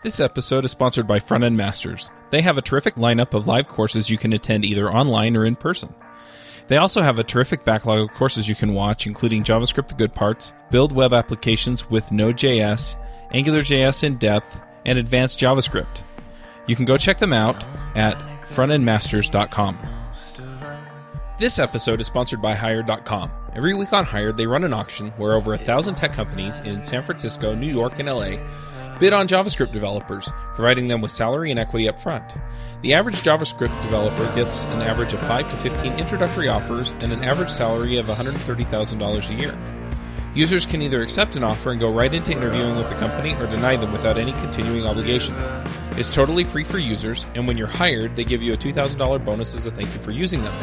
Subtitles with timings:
[0.00, 2.08] This episode is sponsored by Front End Masters.
[2.30, 5.56] They have a terrific lineup of live courses you can attend either online or in
[5.56, 5.92] person.
[6.68, 10.14] They also have a terrific backlog of courses you can watch, including JavaScript the good
[10.14, 12.94] parts, build web applications with Node.js,
[13.32, 16.02] AngularJS in depth, and advanced JavaScript.
[16.68, 17.64] You can go check them out
[17.96, 19.78] at frontendmasters.com.
[21.40, 23.32] This episode is sponsored by Hired.com.
[23.52, 26.84] Every week on Hired, they run an auction where over a thousand tech companies in
[26.84, 28.36] San Francisco, New York, and LA
[28.98, 32.34] bid on JavaScript developers, providing them with salary and equity up front.
[32.82, 37.24] The average JavaScript developer gets an average of 5 to 15 introductory offers and an
[37.24, 39.77] average salary of $130,000 a year.
[40.34, 43.46] Users can either accept an offer and go right into interviewing with the company or
[43.46, 45.48] deny them without any continuing obligations.
[45.98, 49.56] It's totally free for users, and when you're hired, they give you a $2,000 bonus
[49.56, 50.54] as a thank you for using them.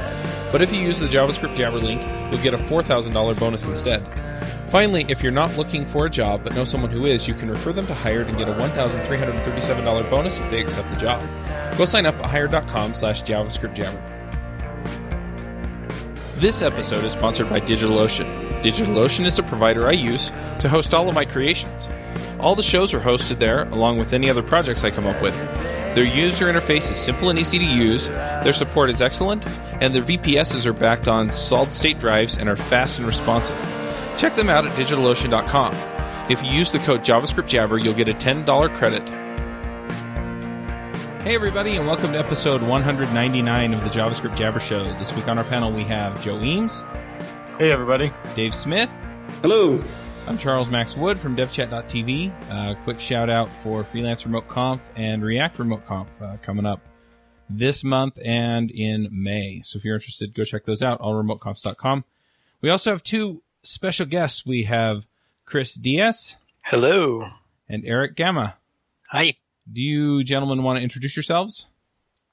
[0.51, 2.01] But if you use the JavaScript Jabber link,
[2.31, 4.05] you'll get a $4,000 bonus instead.
[4.69, 7.49] Finally, if you're not looking for a job but know someone who is, you can
[7.49, 11.21] refer them to Hired and get a $1,337 bonus if they accept the job.
[11.77, 14.01] Go sign up at hired.com slash JavaScript Jabber.
[16.37, 18.44] This episode is sponsored by DigitalOcean.
[18.65, 21.87] DigitalOcean is the provider I use to host all of my creations.
[22.39, 25.35] All the shows are hosted there, along with any other projects I come up with.
[25.93, 29.47] Their user interface is simple and easy to use, their support is excellent,
[29.81, 33.55] and their VPSs are backed on solid state drives and are fast and responsive.
[34.17, 35.75] Check them out at digitalocean.com.
[36.31, 39.07] If you use the code JavaScriptJabber, you'll get a $10 credit.
[41.21, 44.85] Hey, everybody, and welcome to episode 199 of the JavaScript Jabber Show.
[44.97, 46.83] This week on our panel, we have Joe Eames,
[47.57, 48.11] Hey, everybody.
[48.35, 48.91] Dave Smith,
[49.41, 49.81] Hello.
[50.27, 52.51] I'm Charles Max Wood from DevChat.tv.
[52.51, 56.81] Uh, quick shout out for Freelance Remote Conf and React Remote Conf uh, coming up
[57.49, 59.61] this month and in May.
[59.63, 62.03] So if you're interested, go check those out, allremoteconfs.com.
[62.61, 64.45] We also have two special guests.
[64.45, 65.05] We have
[65.45, 67.29] Chris Dias Hello.
[67.69, 68.55] and Erich Gamma.
[69.11, 69.35] Hi.
[69.71, 71.67] Do you gentlemen want to introduce yourselves?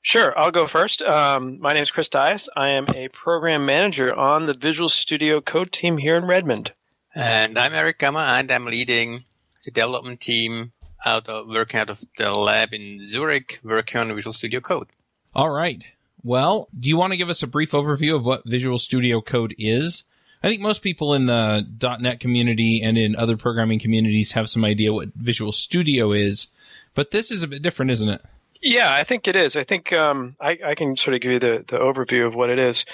[0.04, 1.00] Sure, I'll go first.
[1.00, 2.48] Um, my name is Chris Dias.
[2.56, 6.72] I am a program manager on the Visual Studio Code team here in Redmond.
[7.14, 9.22] And I'm Erich Gamma, and I'm leading
[9.64, 10.72] the development team
[11.06, 14.88] out of working out of the lab in Zurich, working on Visual Studio Code.
[15.36, 15.84] All right.
[16.24, 19.54] Well, do you want to give us a brief overview of what Visual Studio Code
[19.56, 20.02] is?
[20.42, 21.64] I think most people in the
[22.00, 26.48] .NET community and in other programming communities have some idea what Visual Studio is,
[26.94, 28.20] but this is a bit different, isn't it?
[28.62, 29.56] Yeah, I think it is.
[29.56, 32.48] I think um, I, I can sort of give you the, the overview of what
[32.48, 32.84] it is.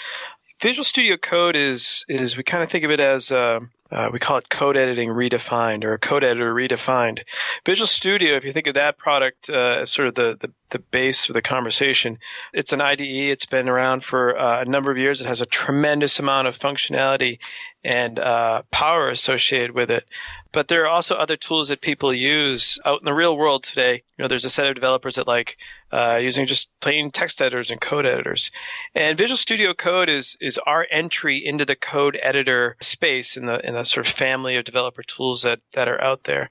[0.61, 4.19] Visual Studio Code is is we kind of think of it as uh, uh, we
[4.19, 7.23] call it code editing redefined or code editor redefined.
[7.65, 10.79] Visual Studio, if you think of that product uh, as sort of the, the, the
[10.79, 12.19] base of the conversation,
[12.53, 13.01] it's an IDE.
[13.01, 15.21] It's been around for uh, a number of years.
[15.21, 17.39] It has a tremendous amount of functionality
[17.83, 20.05] and uh, power associated with it.
[20.51, 24.03] But there are also other tools that people use out in the real world today.
[24.17, 25.59] You know, there's a set of developers that like
[25.93, 28.51] uh, using just plain text editors and code editors.
[28.95, 33.67] And Visual Studio Code is is our entry into the code editor space in the
[33.67, 36.51] in the sort of family of developer tools that that are out there.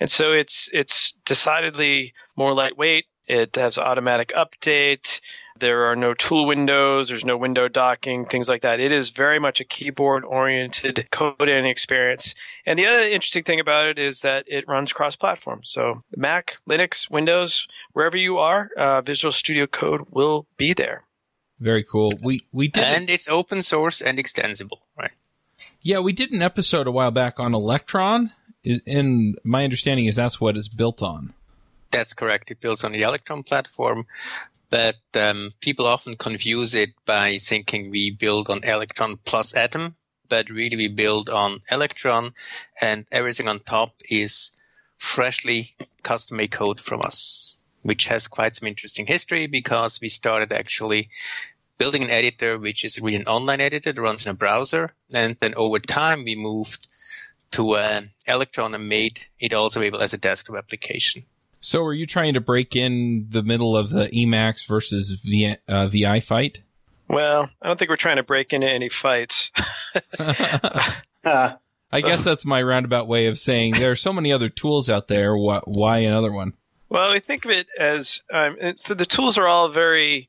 [0.00, 3.06] And so it's it's decidedly more lightweight.
[3.26, 5.20] It has automatic update.
[5.58, 7.08] There are no tool windows.
[7.08, 8.80] There's no window docking, things like that.
[8.80, 12.34] It is very much a keyboard oriented coding experience.
[12.64, 15.60] And the other interesting thing about it is that it runs cross platform.
[15.64, 21.04] So Mac, Linux, Windows, wherever you are, uh, Visual Studio Code will be there.
[21.58, 22.10] Very cool.
[22.22, 25.12] We we did And it's open source and extensible, right?
[25.80, 28.26] yeah we did an episode a while back on Electron.
[28.86, 31.32] And my understanding is that's what it's built on.
[31.92, 32.50] That's correct.
[32.50, 34.06] It builds on the Electron platform,
[34.70, 39.96] but um, people often confuse it by thinking we build on Electron plus Atom,
[40.28, 42.32] but really we build on Electron,
[42.80, 44.56] and everything on top is
[44.98, 51.08] freshly custom-made code from us, which has quite some interesting history because we started actually
[51.78, 55.36] building an editor which is really an online editor that runs in a browser, and
[55.40, 56.88] then over time we moved
[57.52, 61.24] to uh, Electron and made it also able as a desktop application.
[61.60, 65.88] So are you trying to break in the middle of the Emacs versus v, uh,
[65.88, 66.58] VI fight?
[67.08, 69.50] Well, I don't think we're trying to break into any fights.
[71.92, 75.08] I guess that's my roundabout way of saying there are so many other tools out
[75.08, 75.36] there.
[75.36, 76.54] Wh- why another one?
[76.88, 80.28] Well, we think of it as um, so the tools are all very,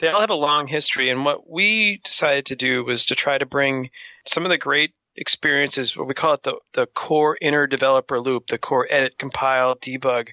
[0.00, 1.10] they all have a long history.
[1.10, 3.90] And what we decided to do was to try to bring
[4.26, 8.48] some of the great experiences, what we call it the, the core inner developer loop,
[8.48, 10.28] the core edit, compile, debug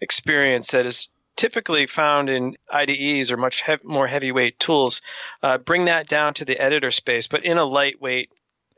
[0.00, 5.00] experience that is typically found in IDEs or much more heavyweight tools.
[5.42, 8.30] Uh, bring that down to the editor space, but in a lightweight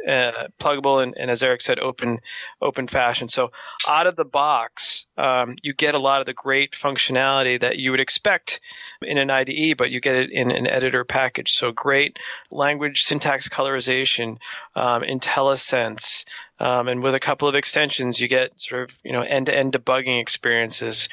[0.06, 2.20] uh, pluggable, and, and, as Erich said, open
[2.60, 3.28] open fashion.
[3.28, 3.50] So
[3.88, 7.90] out of the box, um, you get a lot of the great functionality that you
[7.90, 8.60] would expect
[9.02, 11.54] in an IDE, but you get it in an editor package.
[11.54, 12.19] So great
[12.50, 14.38] language syntax colorization,
[14.75, 16.25] um, IntelliSense.
[16.58, 20.20] Um, and with a couple of extensions, you get sort of you know end-to-end debugging
[20.20, 21.08] experiences.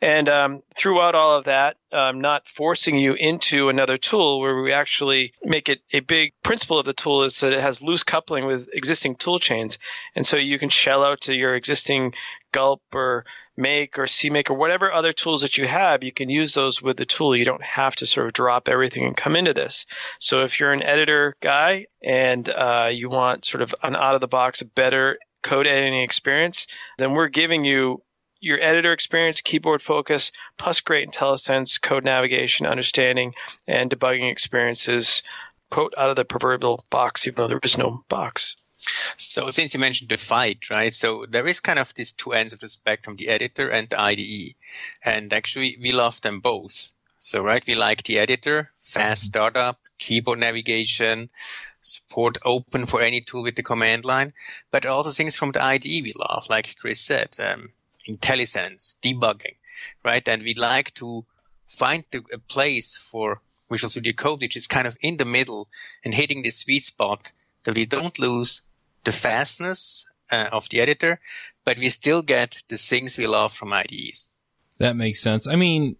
[0.00, 4.72] And um, throughout all of that, um, not forcing you into another tool, where we
[4.72, 8.46] actually make it a big principle of the tool is that it has loose coupling
[8.46, 9.78] with existing tool chains,
[10.14, 12.14] and so you can shell out to your existing
[12.52, 13.24] Gulp or
[13.56, 16.96] Make or CMake or whatever other tools that you have, you can use those with
[16.96, 17.36] the tool.
[17.36, 19.86] You don't have to sort of drop everything and come into this.
[20.18, 24.20] So if you're an editor guy and uh, you want sort of an out of
[24.20, 26.66] the box, better code editing experience,
[26.98, 28.02] then we're giving you
[28.40, 33.32] your editor experience, keyboard focus, plus great IntelliSense, code navigation, understanding,
[33.66, 35.22] and debugging experiences,
[35.70, 38.56] quote, out of the proverbial box, even though there is no box.
[39.16, 40.92] So since you mentioned the fight, right?
[40.92, 44.00] So there is kind of these two ends of the spectrum, the editor and the
[44.00, 44.54] IDE.
[45.04, 46.94] And actually we love them both.
[47.18, 49.28] So right, we like the editor, fast mm-hmm.
[49.28, 51.30] startup, keyboard navigation,
[51.80, 54.32] support open for any tool with the command line,
[54.70, 57.72] but also things from the IDE we love, like Chris said, um,
[58.08, 59.56] IntelliSense, debugging,
[60.04, 60.26] right?
[60.28, 61.24] And we'd like to
[61.66, 63.40] find the, a place for
[63.70, 65.68] Visual Studio Code, which is kind of in the middle
[66.04, 67.32] and hitting the sweet spot
[67.64, 68.62] that we don't lose
[69.04, 71.20] the fastness uh, of the editor,
[71.64, 74.28] but we still get the things we love from IDEs.
[74.78, 75.46] That makes sense.
[75.46, 75.96] I mean,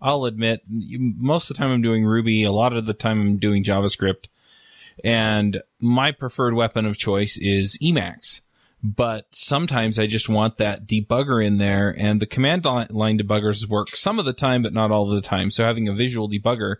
[0.00, 3.36] I'll admit, most of the time I'm doing Ruby, a lot of the time I'm
[3.36, 4.28] doing JavaScript,
[5.04, 8.40] and my preferred weapon of choice is Emacs.
[8.82, 13.88] But sometimes I just want that debugger in there, and the command line debuggers work
[13.88, 15.50] some of the time, but not all of the time.
[15.50, 16.76] So having a visual debugger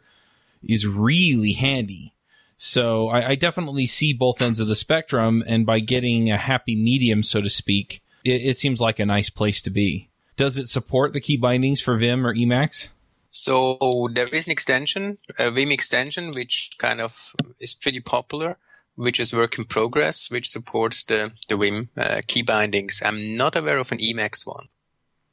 [0.62, 2.14] is really handy.
[2.62, 6.76] So I, I, definitely see both ends of the spectrum, and by getting a happy
[6.76, 10.10] medium, so to speak, it, it seems like a nice place to be.
[10.36, 12.88] Does it support the key bindings for Vim or Emacs?
[13.30, 13.78] So
[14.12, 18.58] there is an extension, a Vim extension, which kind of is pretty popular,
[18.94, 23.00] which is work in progress, which supports the, the Vim uh, key bindings.
[23.02, 24.68] I'm not aware of an Emacs one.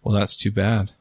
[0.02, 0.94] Well, that's too bad.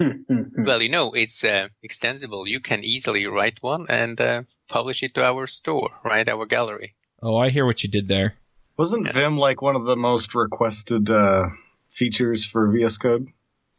[0.00, 2.46] Well, you know, it's uh, extensible.
[2.46, 6.28] You can easily write one and uh, publish it to our store, right?
[6.28, 6.94] Our gallery.
[7.22, 8.34] Oh, I hear what you did there.
[8.76, 9.12] Wasn't yeah.
[9.12, 11.48] Vim like one of the most requested uh,
[11.90, 13.28] features for VS Code?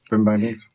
[0.10, 0.70] Vim bindings?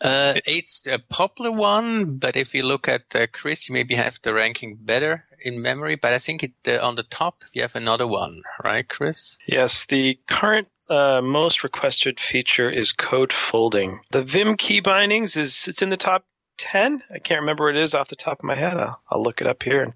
[0.00, 4.18] Uh, it's a popular one, but if you look at uh, Chris, you maybe have
[4.22, 5.94] the ranking better in memory.
[5.94, 9.38] But I think it, uh, on the top you have another one, right, Chris?
[9.46, 14.00] Yes, the current uh, most requested feature is code folding.
[14.10, 16.24] The Vim key bindings is it's in the top
[16.58, 17.02] 10.
[17.10, 18.76] I can't remember what it is off the top of my head.
[18.76, 19.94] I'll, I'll look it up here and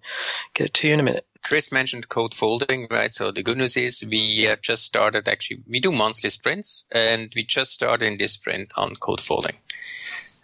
[0.55, 1.27] get it to you in a minute.
[1.43, 3.13] Chris mentioned code folding, right?
[3.13, 7.31] So the good news is we uh, just started actually, we do monthly sprints and
[7.37, 9.57] we just started in this sprint on code folding.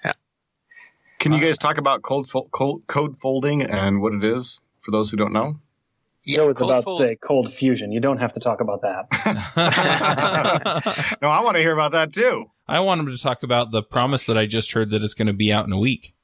[0.04, 0.12] Yeah.
[1.18, 4.90] Can you guys talk about code, fo- code, code folding and what it is for
[4.90, 5.58] those who don't know?
[6.24, 7.00] Yeah, so it's about fold.
[7.00, 7.92] to say cold fusion.
[7.92, 9.06] You don't have to talk about that.
[11.22, 12.46] no, I want to hear about that too.
[12.68, 15.28] I want him to talk about the promise that I just heard that it's going
[15.28, 16.14] to be out in a week.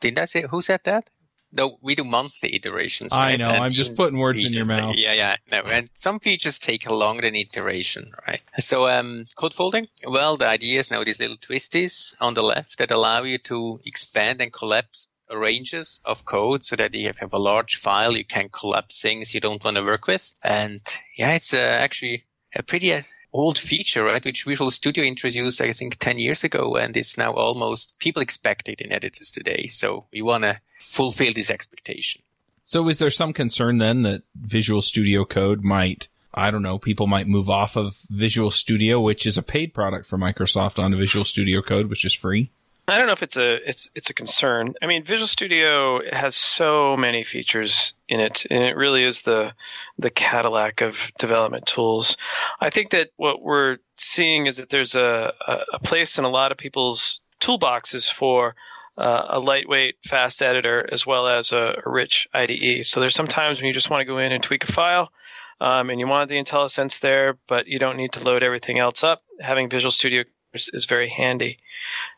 [0.00, 1.10] Didn't I say who said that?
[1.52, 3.12] No, we do monthly iterations.
[3.12, 3.34] Right?
[3.34, 3.50] I know.
[3.50, 4.94] And I'm just putting words in your mouth.
[4.94, 5.36] Take, yeah, yeah.
[5.50, 8.42] No, and some features take a longer than iteration, right?
[8.58, 9.88] So, um, code folding.
[10.06, 13.78] Well, the idea is now these little twisties on the left that allow you to
[13.86, 18.24] expand and collapse ranges of code so that if you have a large file, you
[18.24, 20.36] can collapse things you don't want to work with.
[20.42, 20.80] And
[21.16, 23.02] yeah, it's uh, actually a pretty uh,
[23.32, 24.24] old feature, right?
[24.24, 26.76] Which Visual Studio introduced, I think, 10 years ago.
[26.76, 29.66] And it's now almost, people expect it in editors today.
[29.68, 32.22] So we want to fulfill this expectation.
[32.64, 37.06] So is there some concern then that Visual Studio Code might, I don't know, people
[37.06, 41.24] might move off of Visual Studio, which is a paid product for Microsoft onto Visual
[41.24, 42.50] Studio Code, which is free?
[42.88, 44.74] I don't know if it's a it's it's a concern.
[44.80, 49.54] I mean, Visual Studio has so many features in it, and it really is the
[49.98, 52.16] the Cadillac of development tools.
[52.60, 55.32] I think that what we're seeing is that there's a
[55.72, 58.54] a place in a lot of people's toolboxes for
[58.96, 62.86] uh, a lightweight, fast editor as well as a, a, rich IDE.
[62.86, 65.10] So there's sometimes when you just want to go in and tweak a file,
[65.60, 69.04] um, and you want the IntelliSense there, but you don't need to load everything else
[69.04, 69.22] up.
[69.40, 70.24] Having Visual Studio
[70.54, 71.58] is, is very handy.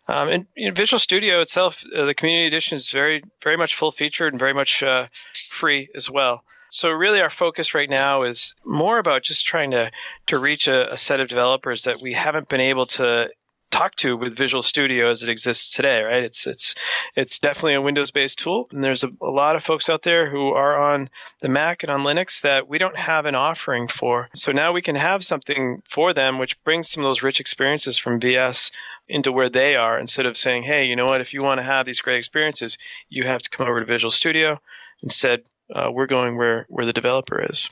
[0.09, 3.77] Um, and you know, Visual Studio itself, uh, the Community Edition is very, very much
[3.77, 5.07] full featured and very much uh,
[5.51, 6.45] free as well.
[6.71, 9.91] So really, our focus right now is more about just trying to
[10.27, 13.29] to reach a, a set of developers that we haven't been able to
[13.71, 16.23] talk to with Visual Studio as it exists today, right?
[16.23, 16.75] It's it's
[17.15, 20.49] it's definitely a Windows-based tool, and there's a, a, lot of folks out there who
[20.49, 21.11] are on
[21.41, 24.29] the Mac and on Linux that we don't have an offering for.
[24.35, 27.99] So now we can have something for them, which brings some of those rich experiences
[27.99, 28.71] from VS
[29.09, 31.21] into where they are, instead of saying, "Hey, you know what?
[31.21, 34.11] If you want to have these great experiences, you have to come over to Visual
[34.11, 34.61] Studio."
[35.03, 37.69] Instead, uh, we're going where where the developer is.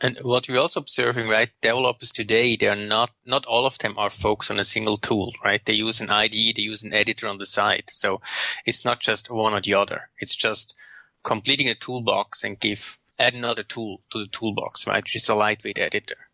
[0.00, 1.50] And what we're also observing, right?
[1.62, 5.64] Developers today, they're not, not all of them are focused on a single tool, right?
[5.64, 7.84] They use an IDE, they use an editor on the side.
[7.90, 8.20] So
[8.66, 10.10] it's not just one or the other.
[10.18, 10.74] It's just
[11.22, 15.02] completing a toolbox and give, add another tool to the toolbox, right?
[15.02, 16.28] Which is a lightweight editor.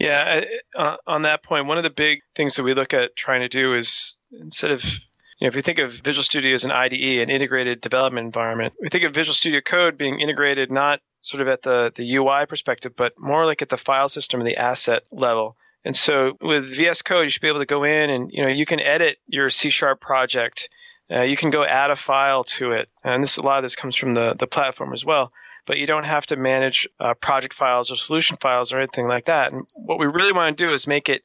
[0.00, 0.40] Yeah.
[0.74, 3.48] Uh, on that point, one of the big things that we look at trying to
[3.48, 7.20] do is instead of you know, if you think of Visual Studio as an IDE,
[7.22, 11.48] an integrated development environment, we think of Visual Studio Code being integrated not sort of
[11.48, 15.02] at the, the UI perspective, but more like at the file system and the asset
[15.10, 15.56] level.
[15.84, 18.48] And so with VS Code, you should be able to go in and, you know,
[18.48, 20.68] you can edit your C sharp project.
[21.10, 22.88] Uh, you can go add a file to it.
[23.02, 25.32] And this, a lot of this comes from the, the platform as well.
[25.70, 29.26] But you don't have to manage uh, project files or solution files or anything like
[29.26, 29.52] that.
[29.52, 31.22] And what we really want to do is make it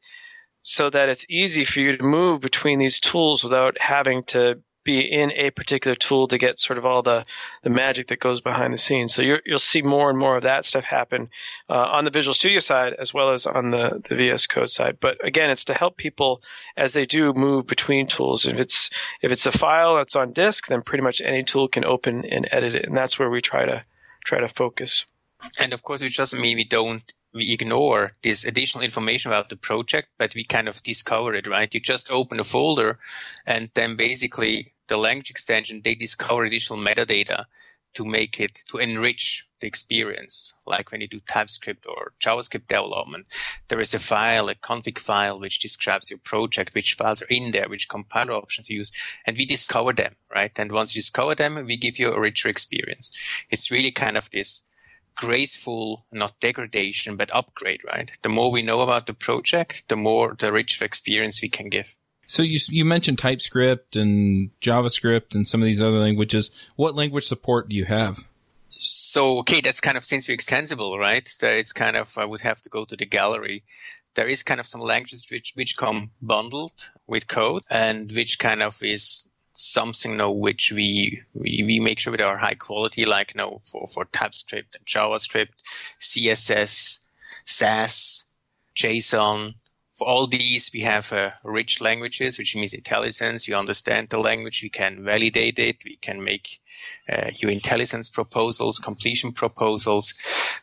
[0.62, 5.00] so that it's easy for you to move between these tools without having to be
[5.00, 7.26] in a particular tool to get sort of all the,
[7.64, 9.16] the magic that goes behind the scenes.
[9.16, 11.30] So you will see more and more of that stuff happen
[11.68, 15.00] uh, on the Visual Studio side as well as on the, the VS Code side.
[15.02, 16.40] But again, it's to help people
[16.78, 18.46] as they do move between tools.
[18.46, 18.92] If it's
[19.24, 22.48] if it's a file that's on disk, then pretty much any tool can open and
[22.52, 23.84] edit it, and that's where we try to
[24.26, 25.06] try to focus.
[25.60, 29.58] And of course, it doesn't mean we don't we ignore this additional information about the
[29.58, 31.74] project, but we kind of discover it, right?
[31.74, 32.98] You just open a folder
[33.46, 37.46] and then basically the language extension, they discover additional metadata
[37.94, 40.54] to make it, to enrich the experience.
[40.68, 43.26] Like when you do TypeScript or JavaScript development,
[43.68, 47.52] there is a file, a config file, which describes your project, which files are in
[47.52, 48.92] there, which compiler options you use,
[49.26, 50.58] and we discover them, right?
[50.60, 53.12] And once you discover them, we give you a richer experience.
[53.50, 54.62] It's really kind of this
[55.16, 58.12] graceful, not degradation, but upgrade, right?
[58.22, 61.96] The more we know about the project, the more the richer experience we can give.
[62.28, 66.50] So you you mentioned TypeScript and JavaScript and some of these other languages.
[66.76, 68.26] What language support do you have?
[68.78, 71.30] So okay, that's kind of since we're extensible, right?
[71.40, 73.64] That it's kind of I would have to go to the gallery.
[74.16, 78.62] There is kind of some languages which which come bundled with code and which kind
[78.62, 83.06] of is something you know, which we, we we make sure that are high quality,
[83.06, 85.50] like you know, for for TypeScript and JavaScript,
[86.02, 87.00] CSS,
[87.46, 88.26] Sass,
[88.76, 89.56] JSON,
[89.96, 93.48] for all these, we have uh, rich languages, which means intelligence.
[93.48, 94.62] You understand the language.
[94.62, 95.86] We can validate it.
[95.86, 96.60] We can make
[97.10, 100.14] uh, your IntelliSense proposals, completion proposals.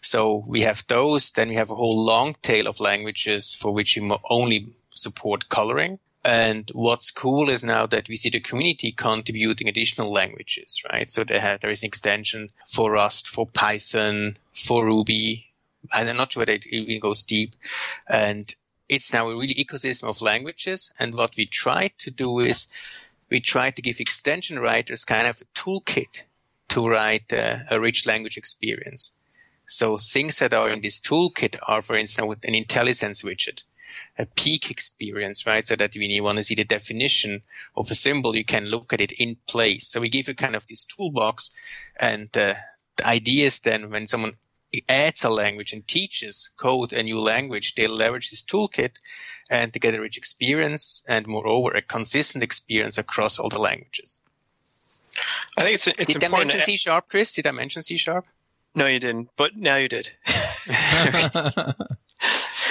[0.02, 1.30] So we have those.
[1.30, 5.98] Then we have a whole long tail of languages for which we only support coloring.
[6.24, 11.10] And what's cool is now that we see the community contributing additional languages, right?
[11.10, 15.52] So there, there is an extension for Rust, for Python, for Ruby.
[15.96, 17.54] And I'm not sure whether it even goes deep.
[18.08, 18.54] And
[18.92, 20.92] it's now a really ecosystem of languages.
[21.00, 22.68] And what we try to do is
[23.30, 26.24] we try to give extension writers kind of a toolkit
[26.68, 29.16] to write uh, a rich language experience.
[29.66, 33.62] So things that are in this toolkit are, for instance, an IntelliSense widget,
[34.18, 35.66] a peek experience, right?
[35.66, 37.40] So that when you want to see the definition
[37.74, 39.88] of a symbol, you can look at it in place.
[39.88, 41.50] So we give you kind of this toolbox
[41.98, 42.54] and uh,
[42.98, 44.34] the idea is then when someone
[44.88, 48.96] adds a language and teaches code a new language, they leverage this toolkit
[49.50, 54.20] and to get a rich experience and moreover a consistent experience across all the languages.
[55.58, 56.32] I think it's, it's did important.
[56.32, 57.32] I mention C sharp, Chris?
[57.32, 58.24] Did I mention C sharp?
[58.74, 60.10] No, you didn't, but now you did.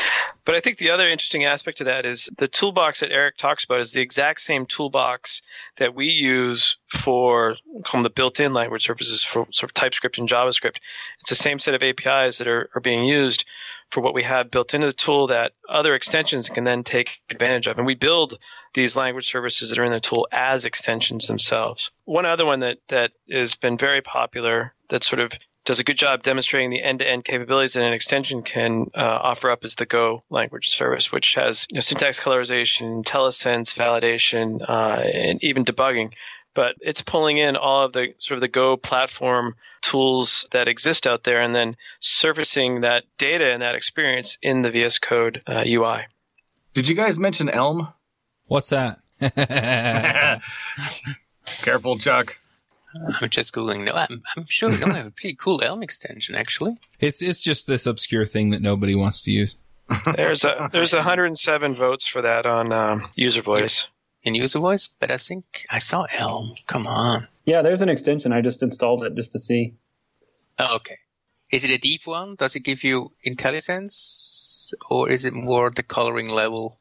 [0.43, 3.63] But I think the other interesting aspect of that is the toolbox that Erich talks
[3.63, 5.41] about is the exact same toolbox
[5.77, 10.77] that we use for call the built-in language services for sort of TypeScript and JavaScript.
[11.19, 13.45] It's the same set of APIs that are, are being used
[13.91, 17.67] for what we have built into the tool that other extensions can then take advantage
[17.67, 17.77] of.
[17.77, 18.39] And we build
[18.74, 21.91] these language services that are in the tool as extensions themselves.
[22.05, 25.33] One other one that, that has been very popular that sort of
[25.71, 29.63] does a good job demonstrating the end-to-end capabilities that an extension can uh, offer up
[29.63, 35.41] is the Go language service, which has you know, syntax colorization, IntelliSense validation, uh, and
[35.41, 36.11] even debugging.
[36.53, 41.07] But it's pulling in all of the sort of the Go platform tools that exist
[41.07, 45.63] out there, and then surfacing that data and that experience in the VS Code uh,
[45.65, 46.01] UI.
[46.73, 47.87] Did you guys mention Elm?
[48.47, 48.99] What's that?
[51.45, 52.35] Careful, Chuck.
[53.21, 53.86] I'm just googling.
[53.86, 56.77] No, I'm, I'm sure we don't have a pretty cool Elm extension actually.
[57.00, 59.55] It's it's just this obscure thing that nobody wants to use.
[60.15, 63.88] there's a there's 107 votes for that on um, user voice.
[64.24, 66.53] In user voice, but I think I saw Elm.
[66.67, 67.27] Come on.
[67.45, 68.31] Yeah, there's an extension.
[68.31, 69.74] I just installed it just to see.
[70.60, 70.98] Oh, okay.
[71.51, 72.36] Is it a deep one?
[72.36, 76.79] Does it give you IntelliSense, or is it more the coloring level?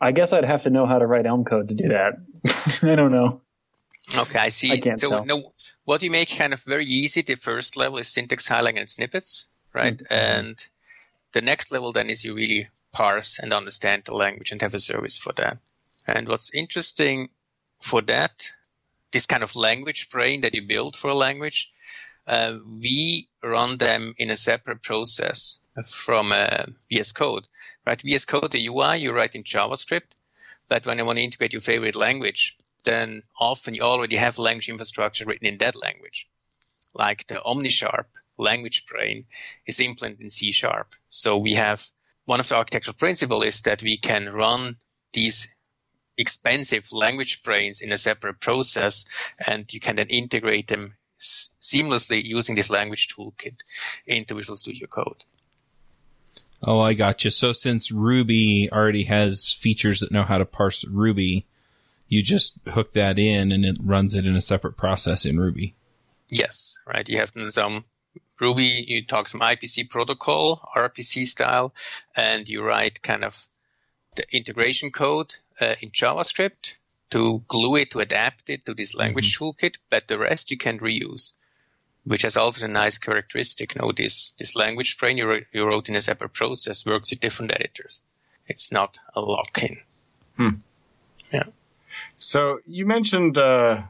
[0.00, 2.14] I guess I'd have to know how to write Elm code to do that.
[2.82, 3.40] I don't know.
[4.16, 4.72] Okay, I see.
[4.72, 5.24] I so tell.
[5.24, 5.52] no,
[5.84, 7.22] what you make kind of very easy.
[7.22, 9.96] The first level is syntax highlighting and snippets, right?
[9.96, 10.14] Mm-hmm.
[10.14, 10.68] And
[11.32, 14.78] the next level then is you really parse and understand the language and have a
[14.78, 15.58] service for that.
[16.06, 17.28] And what's interesting
[17.80, 18.50] for that,
[19.12, 21.72] this kind of language brain that you build for a language,
[22.26, 27.48] uh, we run them in a separate process from uh, VS Code,
[27.86, 28.00] right?
[28.00, 30.12] VS Code, the UI you write in JavaScript,
[30.68, 34.68] but when you want to integrate your favorite language, then often you already have language
[34.68, 36.28] infrastructure written in that language.
[36.94, 38.06] Like the OmniSharp
[38.38, 39.24] language brain
[39.66, 40.94] is implemented in C Sharp.
[41.08, 41.88] So we have
[42.24, 44.76] one of the architectural principles is that we can run
[45.12, 45.56] these
[46.16, 49.04] expensive language brains in a separate process
[49.46, 53.56] and you can then integrate them s- seamlessly using this language toolkit
[54.06, 55.24] into Visual Studio Code.
[56.62, 57.30] Oh, I got you.
[57.30, 61.46] So since Ruby already has features that know how to parse Ruby,
[62.12, 65.74] you just hook that in and it runs it in a separate process in Ruby.
[66.30, 67.08] Yes, right.
[67.08, 67.86] You have some
[68.38, 71.72] Ruby, you talk some IPC protocol, RPC style,
[72.14, 73.48] and you write kind of
[74.16, 76.76] the integration code uh, in JavaScript
[77.08, 80.80] to glue it, to adapt it to this language toolkit, but the rest you can
[80.80, 81.32] reuse,
[82.04, 83.74] which has also a nice characteristic.
[83.74, 87.10] You know, this, this language brain you, wrote- you wrote in a separate process works
[87.10, 88.02] with different editors.
[88.46, 89.76] It's not a lock-in.
[92.22, 93.82] So you mentioned uh,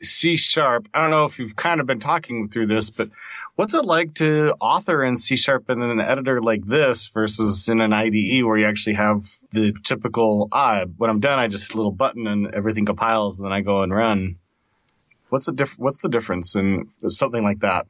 [0.00, 0.88] C sharp.
[0.94, 3.10] I don't know if you've kind of been talking through this, but
[3.56, 7.80] what's it like to author in C sharp in an editor like this versus in
[7.80, 11.74] an IDE where you actually have the typical, ah, when I'm done, I just hit
[11.74, 14.36] a little button and everything compiles and then I go and run.
[15.30, 17.86] What's the diff- What's the difference in something like that?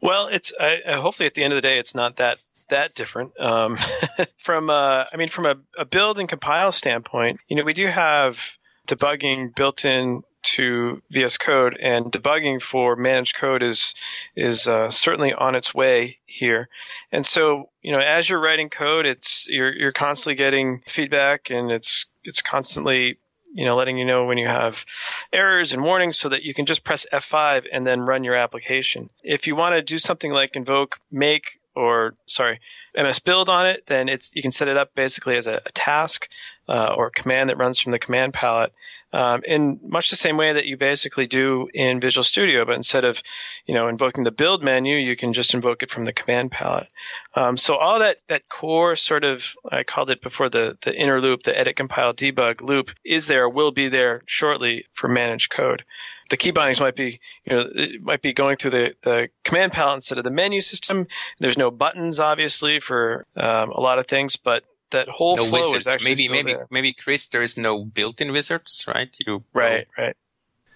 [0.00, 2.38] Well, it's I, hopefully at the end of the day, it's not that
[2.70, 3.38] that different.
[3.38, 3.78] Um,
[4.38, 7.88] from uh, I mean, from a, a build and compile standpoint, you know, we do
[7.88, 8.38] have
[8.86, 13.94] debugging built in to VS Code, and debugging for managed code is
[14.36, 16.68] is uh, certainly on its way here.
[17.10, 21.70] And so, you know, as you're writing code, it's you're you're constantly getting feedback, and
[21.70, 23.18] it's it's constantly
[23.54, 24.84] you know letting you know when you have
[25.32, 29.10] errors and warnings so that you can just press F5 and then run your application.
[29.22, 32.60] If you want to do something like invoke make or sorry
[32.96, 36.28] MSBuild on it, then it's you can set it up basically as a, a task
[36.68, 38.72] uh, or a command that runs from the command palette
[39.12, 43.04] um, in much the same way that you basically do in Visual Studio, but instead
[43.04, 43.22] of
[43.66, 46.88] you know invoking the build menu, you can just invoke it from the command palette.
[47.34, 51.20] Um, so all that that core sort of I called it before the the inner
[51.20, 55.84] loop, the edit, compile, debug loop is there, will be there shortly for managed code.
[56.30, 59.72] The key bindings might be, you know, it might be going through the, the command
[59.72, 61.06] palette instead of the menu system.
[61.38, 65.60] There's no buttons, obviously, for um, a lot of things, but that whole No flow
[65.60, 65.86] wizards.
[65.86, 66.66] is actually Maybe, still maybe, there.
[66.70, 69.14] maybe Chris, there is no built-in wizards, right?
[69.26, 70.16] You right, right.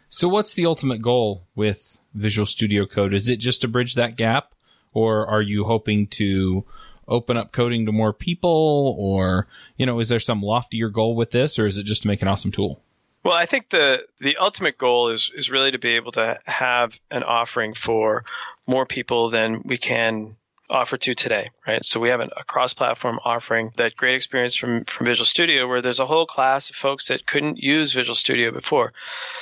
[0.08, 3.12] So what's the ultimate goal with Visual Studio Code?
[3.12, 4.54] Is it just to bridge that gap
[4.92, 6.64] or are you hoping to
[7.08, 11.30] open up coding to more people or, you know, is there some loftier goal with
[11.32, 12.80] this or is it just to make an awesome tool?
[13.26, 16.92] Well, I think the the ultimate goal is is really to be able to have
[17.10, 18.24] an offering for
[18.68, 20.36] more people than we can
[20.70, 21.84] offer to today, right?
[21.84, 25.82] So we have an, a cross-platform offering that great experience from from Visual Studio, where
[25.82, 28.92] there's a whole class of folks that couldn't use Visual Studio before.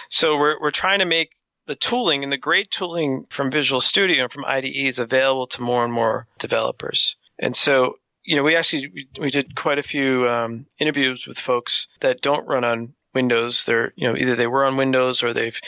[0.08, 1.32] So we're we're trying to make
[1.66, 5.84] the tooling and the great tooling from Visual Studio and from IDEs available to more
[5.84, 7.16] and more developers.
[7.38, 11.38] And so you know, we actually we, we did quite a few um, interviews with
[11.38, 13.64] folks that don't run on Windows.
[13.64, 15.58] They're you know either they were on Windows or they've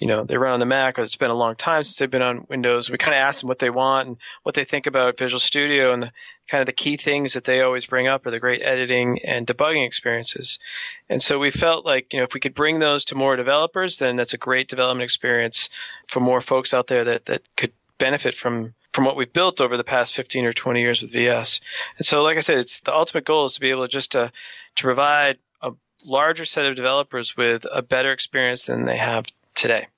[0.00, 2.10] you know they run on the Mac or it's been a long time since they've
[2.10, 2.90] been on Windows.
[2.90, 5.92] We kind of asked them what they want and what they think about Visual Studio
[5.92, 6.10] and the,
[6.48, 9.46] kind of the key things that they always bring up are the great editing and
[9.46, 10.58] debugging experiences.
[11.08, 13.98] And so we felt like you know if we could bring those to more developers,
[13.98, 15.68] then that's a great development experience
[16.06, 19.76] for more folks out there that that could benefit from from what we've built over
[19.76, 21.60] the past 15 or 20 years with VS.
[21.98, 24.12] And so, like I said, it's the ultimate goal is to be able to just
[24.12, 24.32] to,
[24.76, 25.36] to provide
[26.06, 29.88] larger set of developers with a better experience than they have today.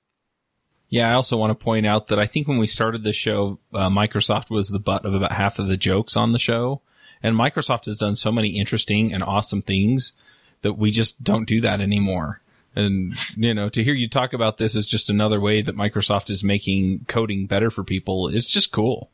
[0.89, 3.59] Yeah, I also want to point out that I think when we started the show,
[3.73, 6.81] uh, Microsoft was the butt of about half of the jokes on the show.
[7.21, 10.13] And Microsoft has done so many interesting and awesome things
[10.61, 12.41] that we just don't do that anymore.
[12.75, 16.29] And, you know, to hear you talk about this is just another way that Microsoft
[16.29, 18.29] is making coding better for people.
[18.29, 19.11] It's just cool.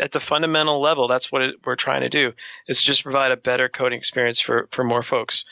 [0.00, 2.32] at the fundamental level, that's what it, we're trying to do
[2.68, 5.44] is just provide a better coding experience for, for more folks.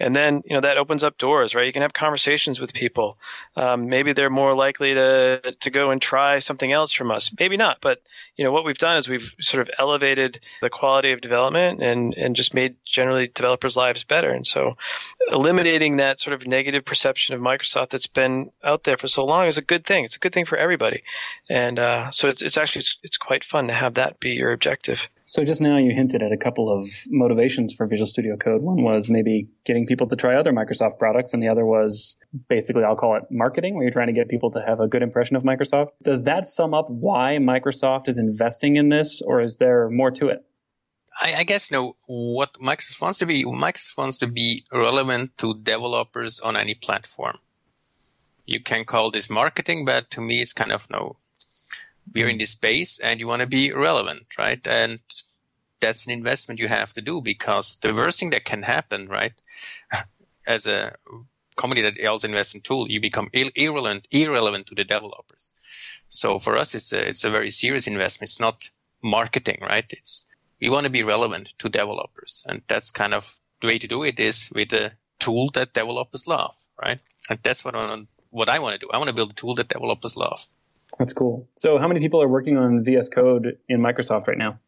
[0.00, 1.66] And then, you know, that opens up doors, right?
[1.66, 3.16] You can have conversations with people.
[3.56, 7.30] Um, maybe they're more likely to, to go and try something else from us.
[7.38, 8.02] Maybe not, but,
[8.36, 12.12] you know, what we've done is we've sort of elevated the quality of development and,
[12.14, 14.30] and just made generally developers' lives better.
[14.30, 14.74] And so
[15.30, 19.46] eliminating that sort of negative perception of Microsoft that's been out there for so long
[19.46, 20.04] is a good thing.
[20.04, 21.02] It's a good thing for everybody.
[21.48, 24.52] And, uh, so it's, it's actually, it's, it's quite fun to have that be your
[24.52, 25.08] objective.
[25.26, 28.60] So just now you hinted at a couple of motivations for Visual Studio Code.
[28.60, 32.16] One was maybe getting people to try other Microsoft products, and the other was
[32.48, 35.02] basically I'll call it marketing, where you're trying to get people to have a good
[35.02, 35.88] impression of Microsoft.
[36.02, 40.28] Does that sum up why Microsoft is investing in this, or is there more to
[40.28, 40.44] it?
[41.22, 41.94] I, I guess no.
[42.06, 47.38] What Microsoft wants to be, Microsoft wants to be relevant to developers on any platform.
[48.44, 51.16] You can call this marketing, but to me, it's kind of no
[52.12, 54.66] we're in this space and you want to be relevant, right?
[54.66, 55.00] And
[55.80, 59.32] that's an investment you have to do because the worst thing that can happen, right?
[60.46, 60.92] As a
[61.56, 65.52] company that also invests in tool, you become irrelevant, irrelevant to the developers.
[66.08, 68.30] So for us, it's a, it's a very serious investment.
[68.30, 68.70] It's not
[69.02, 69.86] marketing, right?
[69.90, 70.28] It's,
[70.60, 72.44] we want to be relevant to developers.
[72.48, 76.26] And that's kind of the way to do it is with a tool that developers
[76.26, 77.00] love, right?
[77.28, 78.90] And that's what I, what I want to do.
[78.92, 80.46] I want to build a tool that developers love.
[80.98, 81.48] That's cool.
[81.56, 84.58] So, how many people are working on VS Code in Microsoft right now?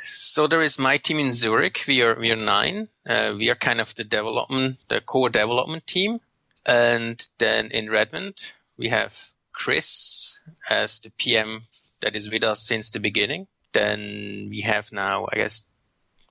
[0.00, 1.84] So there is my team in Zurich.
[1.88, 2.88] We are we are nine.
[3.08, 6.20] Uh, we are kind of the development, the core development team,
[6.64, 11.62] and then in Redmond we have Chris as the PM
[12.00, 13.48] that is with us since the beginning.
[13.72, 15.66] Then we have now, I guess,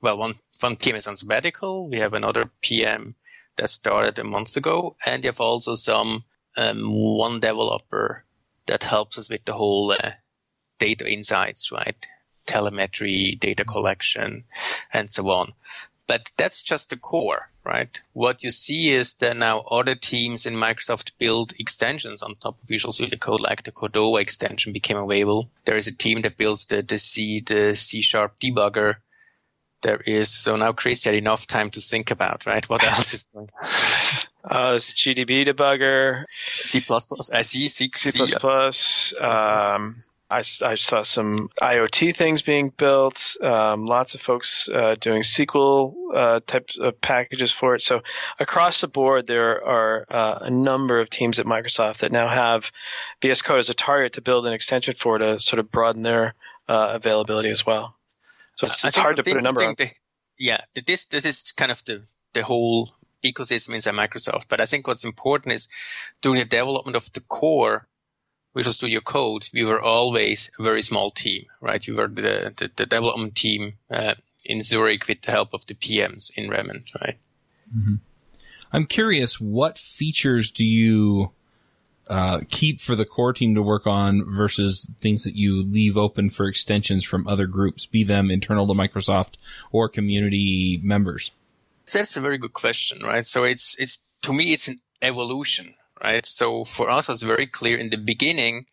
[0.01, 1.89] well, one one PM is on sabbatical.
[1.89, 3.15] We have another PM
[3.57, 6.23] that started a month ago, and you have also some
[6.57, 8.23] um, one developer
[8.67, 10.11] that helps us with the whole uh,
[10.79, 12.05] data insights, right?
[12.45, 14.43] Telemetry, data collection,
[14.93, 15.53] and so on.
[16.07, 18.01] But that's just the core, right?
[18.13, 22.67] What you see is that now other teams in Microsoft build extensions on top of
[22.67, 25.49] Visual Studio Code, like the Cordova extension became available.
[25.65, 28.95] There is a team that builds the, the C, the C sharp debugger.
[29.81, 32.67] There is, so now Chris had enough time to think about, right?
[32.69, 33.49] What else is going
[34.49, 36.25] uh, there's a GDB debugger.
[36.45, 36.83] C++,
[37.33, 38.21] I see, C, C++.
[39.21, 39.93] Um,
[40.29, 43.37] I, I saw some IoT things being built.
[43.41, 47.81] Um, lots of folks uh, doing SQL uh, type of packages for it.
[47.81, 48.01] So
[48.37, 52.71] across the board, there are uh, a number of teams at Microsoft that now have
[53.21, 56.35] VS Code as a target to build an extension for to sort of broaden their
[56.67, 57.95] uh, availability as well.
[58.57, 59.75] So it's, it's hard to put a number on.
[59.77, 59.91] The,
[60.37, 62.91] yeah, this this is kind of the the whole
[63.23, 64.45] ecosystem inside Microsoft.
[64.47, 65.67] But I think what's important is
[66.21, 67.87] during the development of the core
[68.55, 71.85] Visual Studio Code, we were always a very small team, right?
[71.87, 75.75] We were the, the, the development team uh, in Zurich with the help of the
[75.75, 77.17] PMs in Redmond, right?
[77.75, 77.95] Mm-hmm.
[78.71, 81.31] I'm curious, what features do you
[82.09, 86.29] uh, keep for the core team to work on versus things that you leave open
[86.29, 89.33] for extensions from other groups, be them internal to Microsoft
[89.71, 91.31] or community members?
[91.91, 93.25] That's a very good question, right?
[93.25, 95.73] So it's, it's, to me, it's an evolution,
[96.03, 96.25] right?
[96.25, 98.65] So for us, it was very clear in the beginning,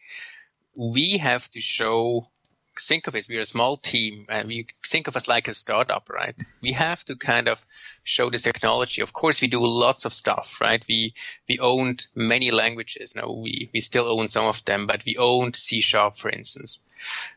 [0.77, 2.29] we have to show,
[2.77, 6.11] think of us, we're a small team and we think of us like a startup,
[6.11, 6.35] right?
[6.61, 7.65] We have to kind of
[8.03, 9.01] show this technology.
[9.01, 10.85] Of course, we do lots of stuff, right?
[10.89, 11.15] We,
[11.49, 13.15] we owned many languages.
[13.15, 16.85] Now we, we still own some of them, but we owned C sharp, for instance.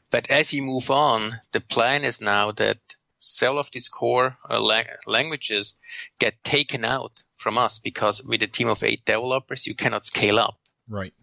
[0.10, 4.62] But as you move on, the plan is now that several of these core uh,
[4.62, 5.75] la- languages
[6.19, 10.39] get taken out from us because with a team of eight developers, you cannot scale
[10.39, 10.60] up.
[10.88, 11.13] Right.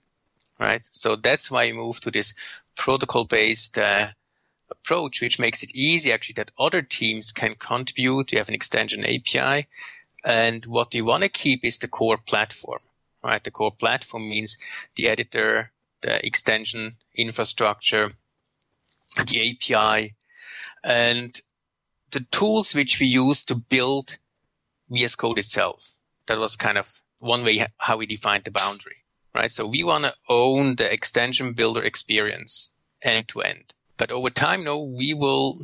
[0.59, 0.83] Right.
[0.91, 2.35] So that's why we move to this
[2.77, 4.09] protocol based uh,
[4.71, 8.33] approach, which makes it easy actually that other teams can contribute.
[8.33, 9.67] You have an extension API.
[10.25, 12.81] And what you want to keep is the core platform,
[13.23, 13.43] right?
[13.43, 14.57] The core platform means
[14.97, 18.13] the editor, the extension infrastructure,
[19.17, 20.15] the API,
[20.83, 21.41] and
[22.15, 24.19] the tools which we use to build
[24.89, 25.95] VS Code itself.
[26.27, 28.99] That was kind of one way how we defined the boundary,
[29.35, 29.51] right?
[29.51, 32.73] So we want to own the extension builder experience
[33.03, 33.75] end to end.
[33.97, 35.59] But over time, no, we will,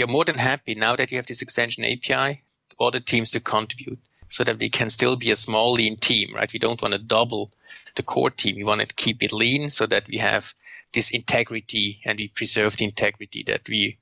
[0.00, 2.42] are more than happy now that you have this extension API,
[2.78, 3.98] all the teams to contribute
[4.28, 6.52] so that we can still be a small lean team, right?
[6.52, 7.52] We don't want to double
[7.96, 8.56] the core team.
[8.56, 10.54] We want to keep it lean so that we have
[10.92, 13.98] this integrity and we preserve the integrity that we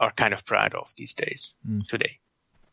[0.00, 1.86] are kind of proud of these days mm.
[1.86, 2.18] today.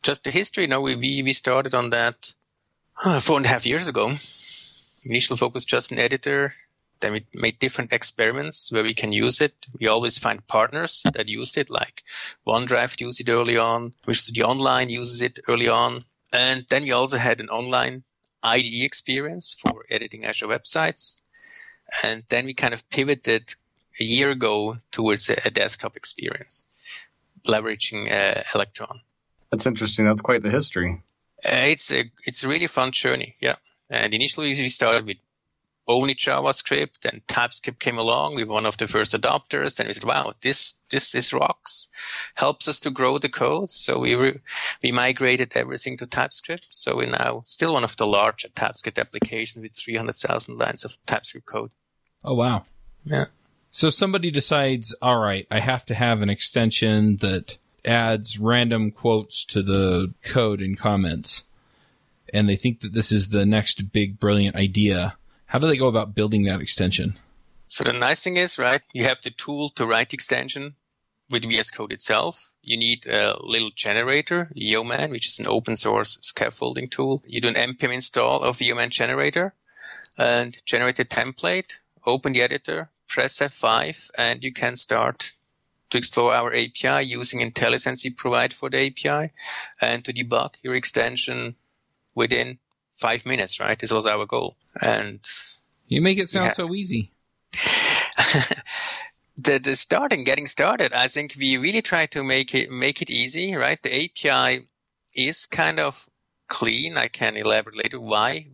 [0.02, 2.32] Just the history, you know, we, we started on that
[3.04, 4.14] uh, four and a half years ago.
[5.04, 6.54] Initial focus just an editor.
[7.00, 9.66] Then we made different experiments where we can use it.
[9.78, 12.02] We always find partners that used it, like
[12.46, 16.04] OneDrive used it early on, which the online uses it early on.
[16.32, 18.02] And then we also had an online
[18.42, 21.22] IDE experience for editing Azure websites.
[22.02, 23.54] And then we kind of pivoted
[24.00, 26.66] a year ago towards a, a desktop experience,
[27.48, 29.00] leveraging uh, Electron.
[29.50, 30.06] That's interesting.
[30.06, 31.02] That's quite the history.
[31.44, 33.56] Uh, it's a it's a really fun journey, yeah.
[33.90, 35.16] And initially we started with
[35.88, 38.34] only JavaScript and TypeScript came along.
[38.34, 39.76] We were one of the first adopters.
[39.76, 41.88] Then we said, wow, this, this, this rocks,
[42.34, 43.70] helps us to grow the code.
[43.70, 44.40] So we re-
[44.82, 46.68] we migrated everything to TypeScript.
[46.70, 51.46] So we're now still one of the larger TypeScript applications with 300,000 lines of TypeScript
[51.46, 51.70] code.
[52.22, 52.66] Oh, wow.
[53.04, 53.26] Yeah.
[53.78, 59.44] So somebody decides, all right, I have to have an extension that adds random quotes
[59.44, 61.44] to the code and comments.
[62.34, 65.86] And they think that this is the next big brilliant idea how do they go
[65.86, 67.20] about building that extension?
[67.68, 70.74] So the nice thing is, right, you have the tool to write extension
[71.30, 72.50] with VS Code itself.
[72.60, 77.22] You need a little generator, Yeoman, which is an open source scaffolding tool.
[77.24, 79.54] You do an npm install of Yeoman generator
[80.18, 85.32] and generate a template, open the editor, press F5, and you can start
[85.90, 89.32] to explore our API using IntelliSense we provide for the API
[89.80, 91.56] and to debug your extension
[92.14, 92.58] within
[92.90, 93.78] five minutes, right?
[93.78, 94.56] This was our goal.
[94.82, 95.20] And
[95.86, 96.52] you make it sound yeah.
[96.52, 97.12] so easy.
[99.36, 103.08] the, the starting, getting started, I think we really try to make it, make it
[103.08, 103.82] easy, right?
[103.82, 104.68] The API
[105.14, 106.08] is kind of
[106.48, 106.98] clean.
[106.98, 108.48] I can elaborate later why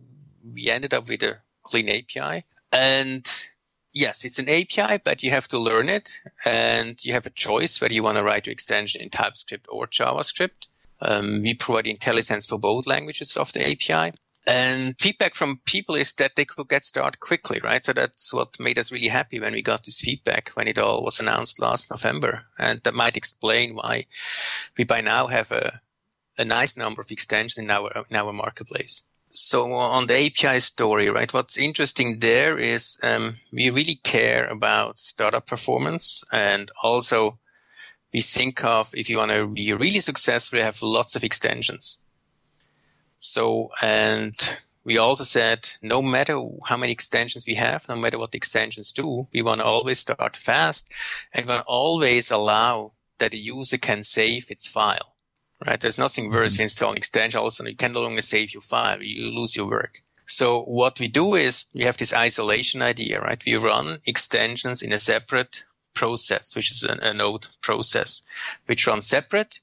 [0.53, 2.45] we ended up with a clean API.
[2.71, 3.27] And
[3.95, 7.81] yes, it's an API, but you have to learn it and you have a choice
[7.81, 10.67] whether you want to write your extension in TypeScript or JavaScript.
[11.01, 14.15] Um, we provide IntelliSense for both languages of the API.
[14.47, 17.83] And feedback from people is that they could get started quickly, right?
[17.83, 21.03] So that's what made us really happy when we got this feedback when it all
[21.03, 22.45] was announced last November.
[22.59, 24.05] And that might explain why
[24.77, 25.81] we by now have a,
[26.37, 29.03] a nice number of extensions in our, in our marketplace.
[29.37, 31.33] So on the API story, right?
[31.33, 37.37] What's interesting there is, um, we really care about startup performance and also
[38.13, 42.01] we think of if you want to be really successful, you have lots of extensions.
[43.19, 48.31] So, and we also said no matter how many extensions we have, no matter what
[48.31, 50.93] the extensions do, we want to always start fast
[51.33, 55.14] and we want to always allow that the user can save its file.
[55.65, 55.79] Right?
[55.79, 56.57] There's nothing worse mm-hmm.
[56.57, 57.39] than installing extension.
[57.39, 59.01] Also, you can no longer save your file.
[59.01, 60.01] You lose your work.
[60.27, 63.41] So what we do is we have this isolation idea, right?
[63.45, 65.63] We run extensions in a separate
[65.93, 68.23] process, which is a, a node process,
[68.65, 69.61] which runs separate.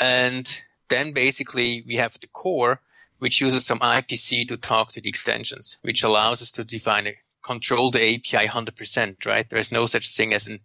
[0.00, 2.80] And then basically we have the core,
[3.18, 7.14] which uses some IPC to talk to the extensions, which allows us to define a
[7.42, 9.48] control the API 100%, right?
[9.48, 10.60] There is no such thing as an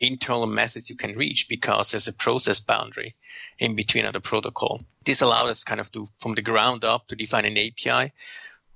[0.00, 3.14] internal method you can reach because there's a process boundary
[3.58, 4.82] in between other protocol.
[5.04, 8.12] This allowed us kind of to, from the ground up, to define an API,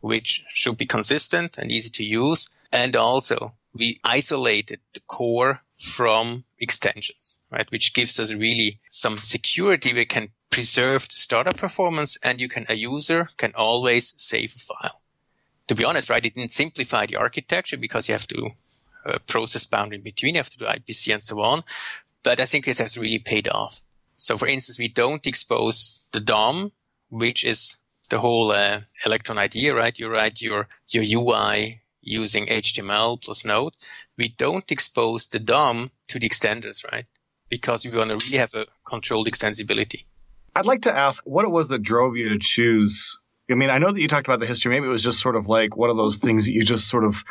[0.01, 2.51] which should be consistent and easy to use.
[2.73, 7.71] And also we isolated the core from extensions, right?
[7.71, 9.93] Which gives us really some security.
[9.93, 14.59] We can preserve the startup performance and you can, a user can always save a
[14.59, 15.02] file.
[15.69, 18.51] To be honest, right, it didn't simplify the architecture because you have to
[19.07, 21.63] uh, process bound in between, you have to do IPC and so on.
[22.23, 23.83] But I think it has really paid off.
[24.17, 26.73] So for instance, we don't expose the DOM,
[27.09, 27.79] which is
[28.11, 29.99] the whole uh, Electron idea, right?
[29.99, 33.75] You write your, your UI using HTML plus Node.
[34.17, 37.07] We don't expose the DOM to the extenders, right?
[37.49, 40.05] Because we want to really have a controlled extensibility.
[40.55, 43.19] I'd like to ask what it was that drove you to choose.
[43.51, 44.75] I mean, I know that you talked about the history.
[44.75, 47.05] Maybe it was just sort of like one of those things that you just sort
[47.05, 47.25] of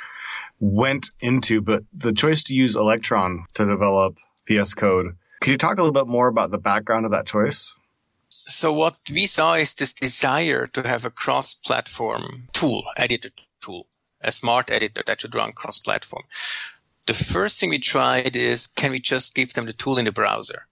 [0.59, 5.17] went into, but the choice to use Electron to develop VS Code.
[5.41, 7.75] Could you talk a little bit more about the background of that choice?
[8.45, 13.29] So what we saw is this desire to have a cross-platform tool, editor
[13.61, 13.87] tool,
[14.21, 16.23] a smart editor that should run cross-platform.
[17.07, 20.11] The first thing we tried is, can we just give them the tool in the
[20.11, 20.67] browser?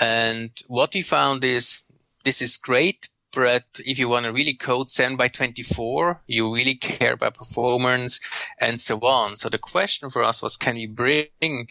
[0.00, 1.80] And what we found is
[2.24, 6.74] this is great, but if you want to really code 7 by 24, you really
[6.74, 8.20] care about performance
[8.60, 9.36] and so on.
[9.36, 11.68] So the question for us was, can we bring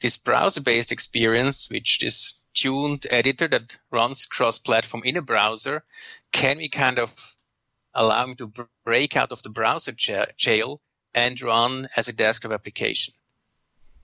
[0.00, 5.84] this browser-based experience, which is tuned editor that runs cross-platform in a browser,
[6.32, 7.36] can we kind of
[7.94, 8.52] allow him to
[8.84, 10.80] break out of the browser jail
[11.14, 13.14] and run as a desktop application?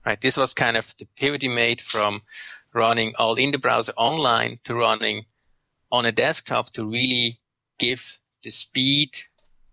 [0.05, 0.19] Right.
[0.19, 2.23] This was kind of the pivot we made from
[2.73, 5.23] running all in the browser online to running
[5.93, 7.39] on a desktop to really
[7.77, 9.11] give the speed,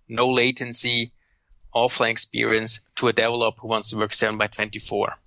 [0.08, 1.12] no latency,
[1.74, 5.18] offline experience to a developer who wants to work 7 by 24.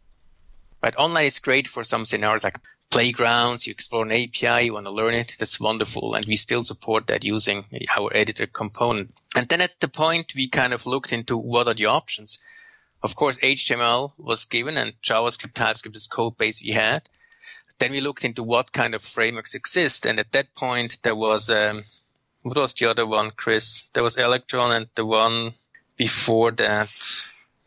[0.79, 2.59] But online is great for some scenarios like
[2.91, 5.35] playgrounds, you explore an API, you want to learn it.
[5.39, 6.13] That's wonderful.
[6.13, 7.65] And we still support that using
[7.97, 9.15] our editor component.
[9.35, 12.37] And then at the point we kind of looked into what are the options.
[13.01, 17.09] Of course, HTML was given and JavaScript, TypeScript is code base we had.
[17.79, 20.05] Then we looked into what kind of frameworks exist.
[20.05, 21.83] And at that point, there was, um,
[22.41, 23.85] what was the other one, Chris?
[23.93, 25.53] There was Electron and the one
[25.97, 26.89] before that.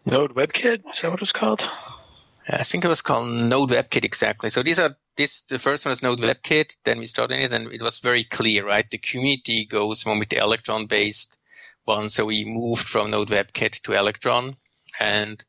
[0.04, 0.80] Node WebKit?
[0.94, 1.60] Is that what it's called?
[2.48, 4.50] I think it was called Node WebKit exactly.
[4.50, 6.76] So these are this the first one was Node WebKit.
[6.84, 8.88] Then we started it, and it was very clear, right?
[8.88, 11.38] The community goes more with the Electron based
[11.84, 14.56] one, so we moved from Node WebKit to Electron,
[15.00, 15.44] and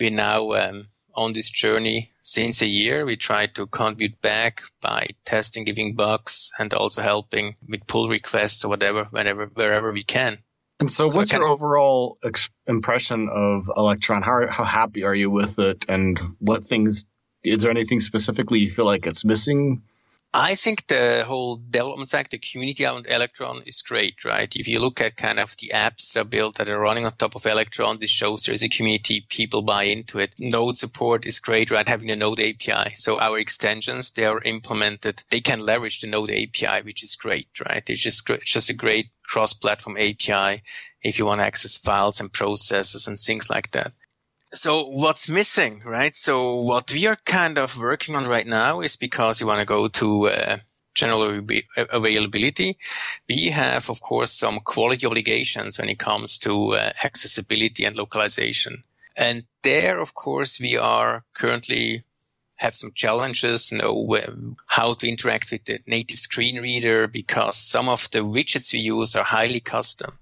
[0.00, 3.04] we're now um, on this journey since a year.
[3.04, 8.64] We try to contribute back by testing, giving bugs, and also helping with pull requests
[8.64, 10.38] or whatever, whenever wherever we can.
[10.80, 14.22] And so, so what's your overall ex- impression of Electron?
[14.22, 17.04] How how happy are you with it, and what things?
[17.44, 19.82] Is there anything specifically you feel like it's missing?
[20.36, 24.52] I think the whole development side, the community around Electron is great, right?
[24.56, 27.12] If you look at kind of the apps that are built that are running on
[27.12, 30.34] top of Electron, this shows there's a community, people buy into it.
[30.36, 31.88] Node support is great, right?
[31.88, 32.96] Having a Node API.
[32.96, 35.22] So our extensions, they are implemented.
[35.30, 37.88] They can leverage the Node API, which is great, right?
[37.88, 40.62] It's just, it's just a great cross-platform API
[41.00, 43.92] if you want to access files and processes and things like that.
[44.54, 46.14] So what's missing, right?
[46.14, 49.66] So what we are kind of working on right now is because you want to
[49.66, 50.56] go to uh,
[50.94, 51.42] general
[51.92, 52.78] availability.
[53.28, 58.84] We have, of course, some quality obligations when it comes to uh, accessibility and localization.
[59.16, 62.04] And there, of course, we are currently
[62.58, 68.08] have some challenges, know how to interact with the native screen reader because some of
[68.12, 70.12] the widgets we use are highly custom.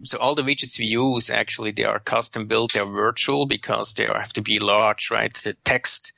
[0.00, 4.04] So all the widgets we use actually they are custom built, they're virtual because they
[4.04, 5.32] have to be large, right?
[5.34, 6.12] The text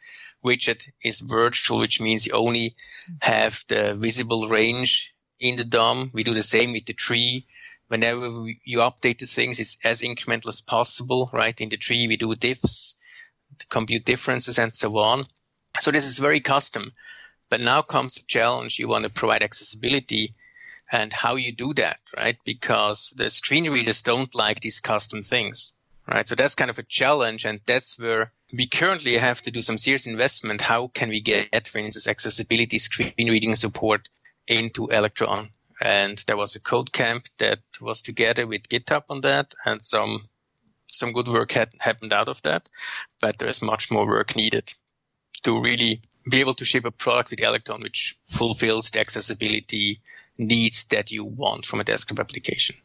[0.45, 2.77] widget is virtual, which means you only
[3.21, 6.11] have the visible range in the DOM.
[6.13, 7.47] We do the same with the tree.
[7.89, 11.59] Whenever you update the things, it's as incremental as possible, right?
[11.61, 12.95] In the tree, we do diffs,
[13.71, 15.25] compute differences and so on.
[15.81, 16.93] So this is very custom.
[17.51, 18.79] But now comes the challenge.
[18.79, 20.35] You want to provide accessibility
[20.91, 22.39] and how you do that, right?
[22.45, 26.27] Because the screen readers don't like these custom things, right?
[26.27, 27.45] So that's kind of a challenge.
[27.45, 30.63] And that's where we currently have to do some serious investment.
[30.63, 34.09] How can we get, for instance, accessibility screen reading support
[34.47, 35.51] into Electron?
[35.85, 40.23] And there was a code camp that was together with GitHub on that and some,
[40.89, 42.69] some good work had happened out of that,
[43.21, 44.75] but there's much more work needed
[45.43, 50.01] to really be able to ship a product with Electron which fulfills the accessibility
[50.39, 52.77] needs that you want from a desktop application.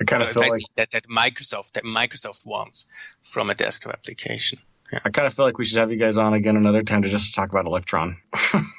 [0.00, 2.88] I kind of feel like that, that Microsoft that Microsoft wants
[3.22, 4.58] from a desktop application.
[4.92, 5.00] Yeah.
[5.04, 7.08] I kind of feel like we should have you guys on again another time to
[7.08, 8.18] just talk about Electron.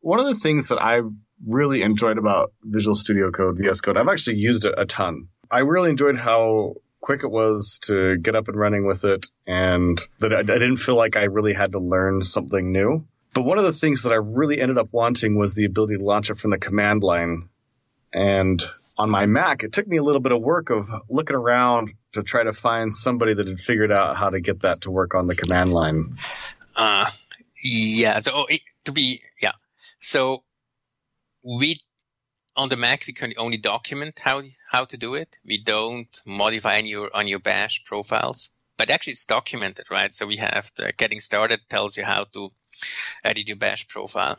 [0.00, 1.02] One of the things that I
[1.46, 5.28] really enjoyed about Visual Studio Code, VS Code, I've actually used it a ton.
[5.50, 10.00] I really enjoyed how quick it was to get up and running with it and
[10.20, 13.06] that I, I didn't feel like I really had to learn something new.
[13.34, 16.04] But one of the things that I really ended up wanting was the ability to
[16.04, 17.48] launch it from the command line.
[18.12, 18.62] And
[18.96, 22.22] on my Mac, it took me a little bit of work of looking around to
[22.22, 25.26] try to find somebody that had figured out how to get that to work on
[25.28, 26.18] the command line.
[26.74, 27.10] Uh,
[27.62, 28.18] yeah.
[28.20, 28.46] So
[28.84, 29.52] to be, yeah.
[30.00, 30.44] So
[31.44, 31.76] we
[32.58, 35.38] on the Mac, we can only document how how to do it.
[35.44, 40.12] We don't modify on your on your Bash profiles, but actually it's documented, right?
[40.14, 42.50] So we have the getting started tells you how to
[43.24, 44.38] edit your Bash profile.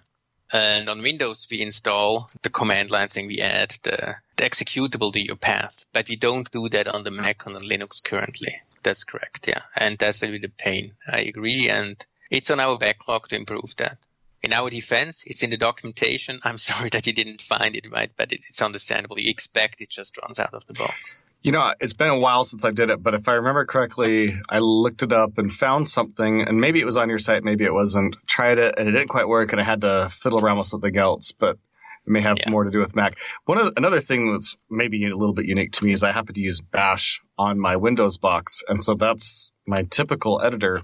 [0.51, 3.27] And on Windows, we install the command line thing.
[3.27, 7.11] We add the, the executable to your path, but we don't do that on the
[7.11, 8.53] Mac on the Linux currently.
[8.81, 9.47] That's correct.
[9.47, 9.61] Yeah.
[9.77, 10.93] And that's really the pain.
[11.11, 11.69] I agree.
[11.69, 13.99] And it's on our backlog to improve that
[14.41, 16.39] in our defense, it's in the documentation.
[16.43, 18.11] I'm sorry that you didn't find it, right?
[18.15, 19.19] But it, it's understandable.
[19.19, 21.23] You expect it just runs out of the box.
[21.41, 24.37] You know, it's been a while since I did it, but if I remember correctly,
[24.49, 27.63] I looked it up and found something, and maybe it was on your site, maybe
[27.63, 28.17] it wasn't.
[28.27, 30.97] Tried it, and it didn't quite work, and I had to fiddle around with something
[30.97, 32.49] else, but it may have yeah.
[32.49, 33.17] more to do with Mac.
[33.45, 36.35] One of another thing that's maybe a little bit unique to me is I happen
[36.35, 40.81] to use Bash on my Windows box, and so that's my typical editor.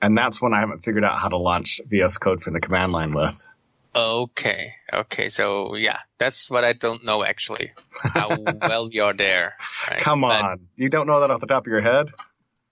[0.00, 2.90] And that's when I haven't figured out how to launch VS Code from the command
[2.90, 3.48] line with.
[3.94, 4.72] Okay.
[4.92, 5.28] Okay.
[5.28, 7.72] So yeah, that's what I don't know actually.
[8.00, 9.56] How well you're there.
[9.88, 9.98] Right?
[9.98, 10.40] Come on.
[10.40, 12.10] But, you don't know that off the top of your head?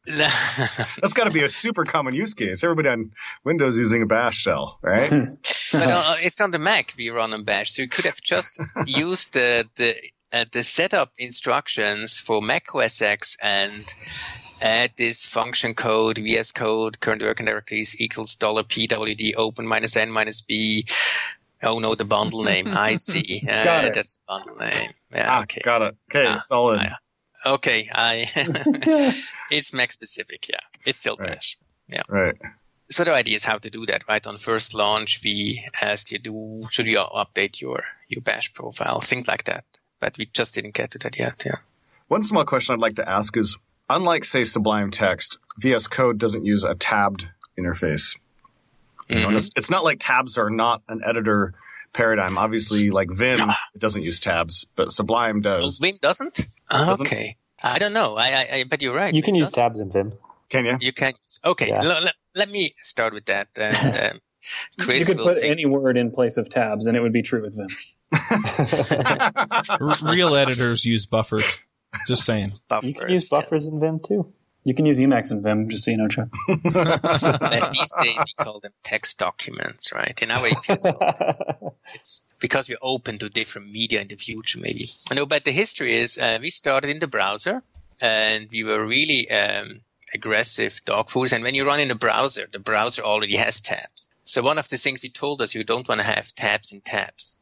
[0.06, 2.64] That's got to be a super common use case.
[2.64, 3.12] Everybody on
[3.44, 5.10] Windows using a bash shell, right?
[5.72, 7.72] but uh, it's on the Mac we run on bash.
[7.72, 9.96] So you could have just used the, the
[10.32, 13.94] uh, the setup instructions for Mac OS X and
[14.60, 20.10] add this function code, VS code, current working directories equals dollar $pwd open minus n
[20.10, 20.86] minus b.
[21.62, 22.68] Oh no, the bundle name.
[22.68, 23.42] I see.
[23.48, 23.94] Uh, Got it.
[23.94, 24.90] That's the bundle name.
[25.12, 25.60] Yeah, Ah, okay.
[25.64, 25.96] got it.
[26.10, 26.80] Okay, Ah, it's all in.
[26.80, 26.94] yeah.
[27.46, 28.30] Okay, I
[29.50, 30.60] it's Mac specific, yeah.
[30.86, 31.30] It's still Right.
[31.30, 31.58] Bash.
[31.88, 32.02] Yeah.
[32.08, 32.36] Right.
[32.90, 34.26] So the idea is how to do that, right?
[34.26, 39.28] On first launch, we asked you, do should you update your your Bash profile, things
[39.28, 39.64] like that.
[40.00, 41.42] But we just didn't get to that yet.
[41.46, 41.56] Yeah.
[42.08, 43.56] One small question I'd like to ask is
[43.90, 47.28] unlike, say, Sublime Text, VS Code doesn't use a tabbed
[47.58, 48.16] interface.
[49.08, 49.36] You know, Mhm.
[49.36, 51.52] it's, it's not like tabs are not an editor
[51.92, 52.38] paradigm.
[52.38, 53.38] Obviously, like Vim,
[53.74, 55.78] it doesn't use tabs, but Sublime does.
[55.78, 56.40] Vim doesn't?
[56.70, 57.06] Ah, Doesn't?
[57.06, 57.36] Okay.
[57.62, 58.16] I don't know.
[58.16, 59.12] I, I, I but you're right.
[59.12, 59.62] You can use doesn't.
[59.62, 60.12] tabs in Vim.
[60.48, 60.78] Can you?
[60.80, 61.12] You can.
[61.44, 61.68] Okay.
[61.68, 61.82] Yeah.
[61.82, 63.48] l- l- let me start with that.
[63.60, 64.18] And um,
[64.80, 67.22] Chris you could put think- any word in place of tabs, and it would be
[67.22, 67.66] true with Vim.
[70.10, 71.58] Real editors use buffers.
[72.06, 72.46] Just saying.
[72.82, 73.72] you can use buffers yes.
[73.72, 74.32] in Vim too.
[74.64, 76.28] You can use Emacs in Vim, just so you know, Chuck.
[76.48, 80.20] And these days we call them text documents, right?
[80.20, 80.84] In our APIs,
[81.94, 84.92] it's because we're open to different media in the future, maybe.
[85.14, 87.62] No, but the history is uh, we started in the browser
[88.02, 89.80] and we were really um,
[90.14, 91.32] aggressive dog fooders.
[91.32, 94.14] And when you run in a browser, the browser already has tabs.
[94.24, 96.82] So one of the things we told us, you don't want to have tabs in
[96.82, 97.36] tabs.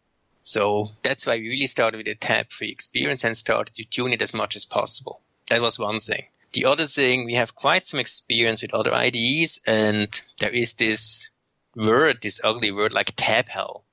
[0.49, 4.23] So that's why we really started with a tab-free experience and started to tune it
[4.23, 5.21] as much as possible.
[5.51, 6.29] That was one thing.
[6.55, 11.29] The other thing, we have quite some experience with other IDEs and there is this
[11.77, 13.85] word, this ugly word like tab hell.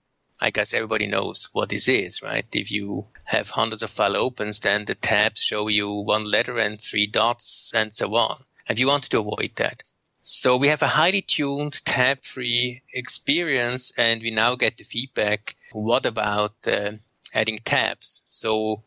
[0.41, 2.45] I guess everybody knows what this is, right?
[2.53, 6.79] If you have hundreds of file opens, then the tabs show you one letter and
[6.79, 8.43] three dots and so on.
[8.69, 9.83] And we wanted to avoid that.
[10.21, 15.54] So we have a highly tuned tab free experience and we now get the feedback.
[15.75, 16.91] What about uh,
[17.33, 18.23] adding tabs?
[18.25, 18.83] So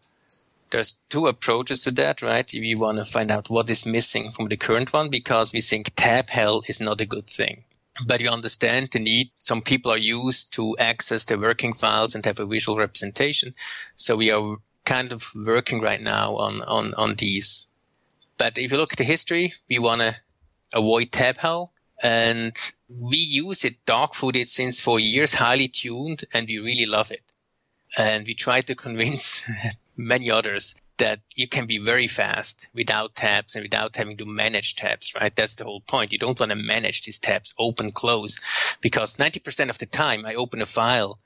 [0.70, 2.50] there's two approaches to that, right?
[2.50, 5.92] We want to find out what is missing from the current one because we think
[5.96, 7.64] tab hell is not a good thing.
[8.06, 9.32] But you understand the need.
[9.36, 13.54] Some people are used to access their working files and have a visual representation.
[13.96, 17.66] So we are kind of working right now on, on, on these.
[18.38, 20.16] But if you look at the history, we want to
[20.72, 22.56] avoid tab hell and
[22.88, 27.22] we use it dog fooded since four years, highly tuned, and we really love it.
[27.96, 29.42] And we try to convince
[29.96, 34.76] many others that you can be very fast without tabs and without having to manage
[34.76, 35.34] tabs, right?
[35.34, 36.12] That's the whole point.
[36.12, 38.38] You don't want to manage these tabs, open, close,
[38.80, 41.18] because 90% of the time I open a file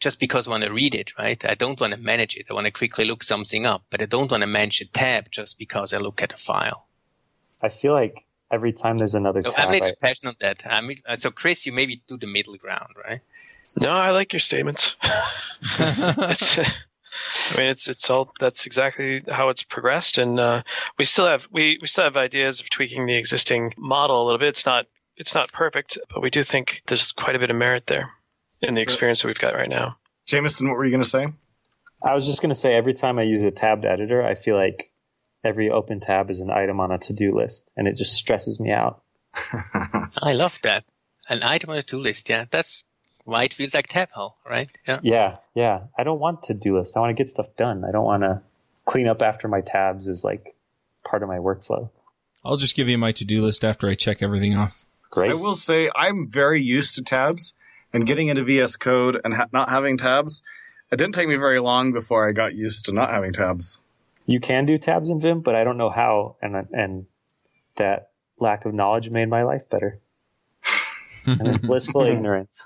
[0.00, 1.42] just because I want to read it, right?
[1.44, 2.46] I don't want to manage it.
[2.50, 5.30] I want to quickly look something up, but I don't want to manage a tab
[5.30, 6.86] just because I look at a file.
[7.62, 10.36] I feel like every time there's another So tab, I'm a little I, passionate on
[10.40, 10.62] that.
[10.68, 13.20] I mean, uh, so Chris, you maybe do the middle ground, right?
[13.78, 14.96] No, I like your statements.
[15.78, 20.62] it's, I mean, it's it's all that's exactly how it's progressed, and uh,
[20.98, 24.38] we still have we, we still have ideas of tweaking the existing model a little
[24.38, 24.48] bit.
[24.48, 24.86] It's not
[25.16, 28.10] it's not perfect, but we do think there's quite a bit of merit there
[28.62, 29.96] in the experience that we've got right now.
[30.26, 31.28] Jameson, what were you going to say?
[32.02, 34.56] I was just going to say every time I use a tabbed editor, I feel
[34.56, 34.89] like
[35.44, 38.70] every open tab is an item on a to-do list, and it just stresses me
[38.70, 39.02] out.
[40.22, 40.84] I love that.
[41.28, 42.44] An item on a to do list, yeah.
[42.50, 42.84] That's
[43.24, 44.68] why it feels like tab hole, right?
[44.86, 45.00] Yeah.
[45.02, 45.80] Yeah, yeah.
[45.96, 46.96] I don't want to-do lists.
[46.96, 47.84] I want to get stuff done.
[47.84, 48.42] I don't want to
[48.84, 50.56] clean up after my tabs is like
[51.04, 51.90] part of my workflow.
[52.44, 54.84] I'll just give you my to do list after I check everything off.
[55.10, 55.30] Great.
[55.30, 57.54] I will say I'm very used to tabs
[57.92, 60.42] and getting into VS Code and ha- not having tabs.
[60.90, 63.78] It didn't take me very long before I got used to not having tabs.
[64.30, 67.06] You can do tabs in Vim, but I don't know how, and and
[67.74, 69.98] that lack of knowledge made my life better.
[71.26, 72.64] I'm blissful ignorance.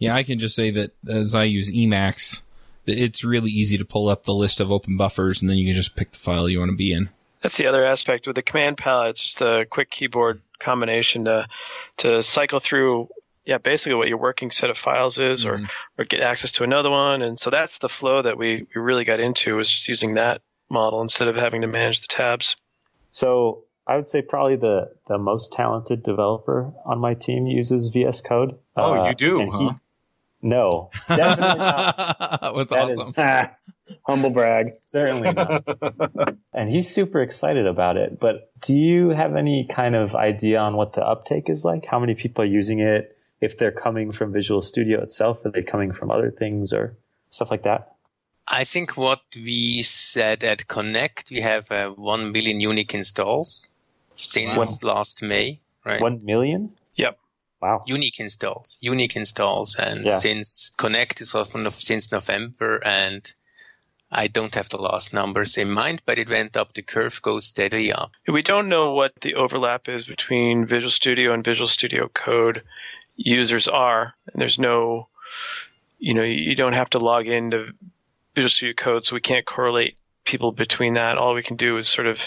[0.00, 2.42] Yeah, I can just say that as I use Emacs,
[2.86, 5.74] it's really easy to pull up the list of open buffers and then you can
[5.74, 7.08] just pick the file you want to be in.
[7.40, 9.10] That's the other aspect with the command palette.
[9.10, 11.46] It's just a quick keyboard combination to
[11.98, 13.10] to cycle through.
[13.44, 16.00] Yeah, basically what your working set of files is, or mm-hmm.
[16.00, 19.04] or get access to another one, and so that's the flow that we, we really
[19.04, 22.56] got into was just using that model instead of having to manage the tabs.
[23.10, 28.20] So I would say probably the the most talented developer on my team uses VS
[28.20, 28.56] Code.
[28.76, 29.72] Oh, Uh, you do, and huh?
[30.42, 31.96] no, definitely not.
[32.56, 33.24] That's That is awesome.
[33.26, 33.50] Ah,
[34.06, 34.66] humble brag.
[34.66, 36.36] Certainly not.
[36.54, 38.20] and he's super excited about it.
[38.20, 41.86] But do you have any kind of idea on what the uptake is like?
[41.86, 43.16] How many people are using it?
[43.40, 46.96] If they're coming from Visual Studio itself, are they coming from other things or
[47.30, 47.96] stuff like that?
[48.50, 53.70] I think what we said at Connect, we have uh, 1 million unique installs
[54.12, 56.00] since last May, right?
[56.00, 56.72] One million?
[56.96, 57.18] Yep.
[57.62, 57.84] Wow.
[57.86, 60.16] unique installs, unique installs, and Yeah.
[60.16, 63.32] since Connect it was from the, since November, and
[64.10, 66.72] I don't have the last numbers in mind, but it went up.
[66.72, 68.12] The curve goes steadily up.
[68.26, 72.62] We don't know what the overlap is between Visual Studio and Visual Studio Code
[73.16, 74.14] users are.
[74.32, 75.08] And there's no,
[75.98, 77.72] you know, you don't have to log into
[78.40, 81.18] Visual Studio Code, so we can't correlate people between that.
[81.18, 82.26] All we can do is sort of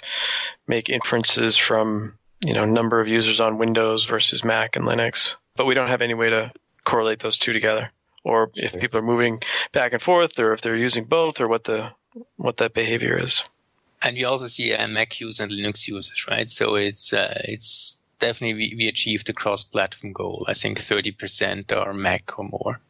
[0.67, 2.13] make inferences from,
[2.45, 5.33] you know, number of users on Windows versus Mac and Linux.
[5.55, 6.51] But we don't have any way to
[6.83, 7.91] correlate those two together.
[8.23, 9.41] Or if people are moving
[9.71, 11.93] back and forth, or if they're using both, or what the
[12.35, 13.43] what that behavior is.
[14.05, 16.47] And you also see uh, Mac users and Linux users, right?
[16.47, 20.45] So it's uh, it's definitely we, we achieved the cross-platform goal.
[20.47, 22.81] I think 30% are Mac or more.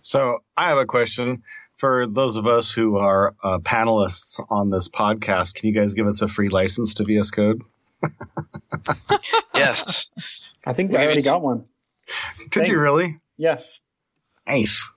[0.00, 1.42] So I have a question
[1.78, 5.54] for those of us who are uh, panelists on this podcast.
[5.54, 7.62] Can you guys give us a free license to VS Code?
[9.54, 10.10] Yes.
[10.66, 11.64] I think Maybe I already got one.
[12.50, 13.18] Did you really?
[13.36, 13.60] Yeah.
[14.46, 14.90] Nice.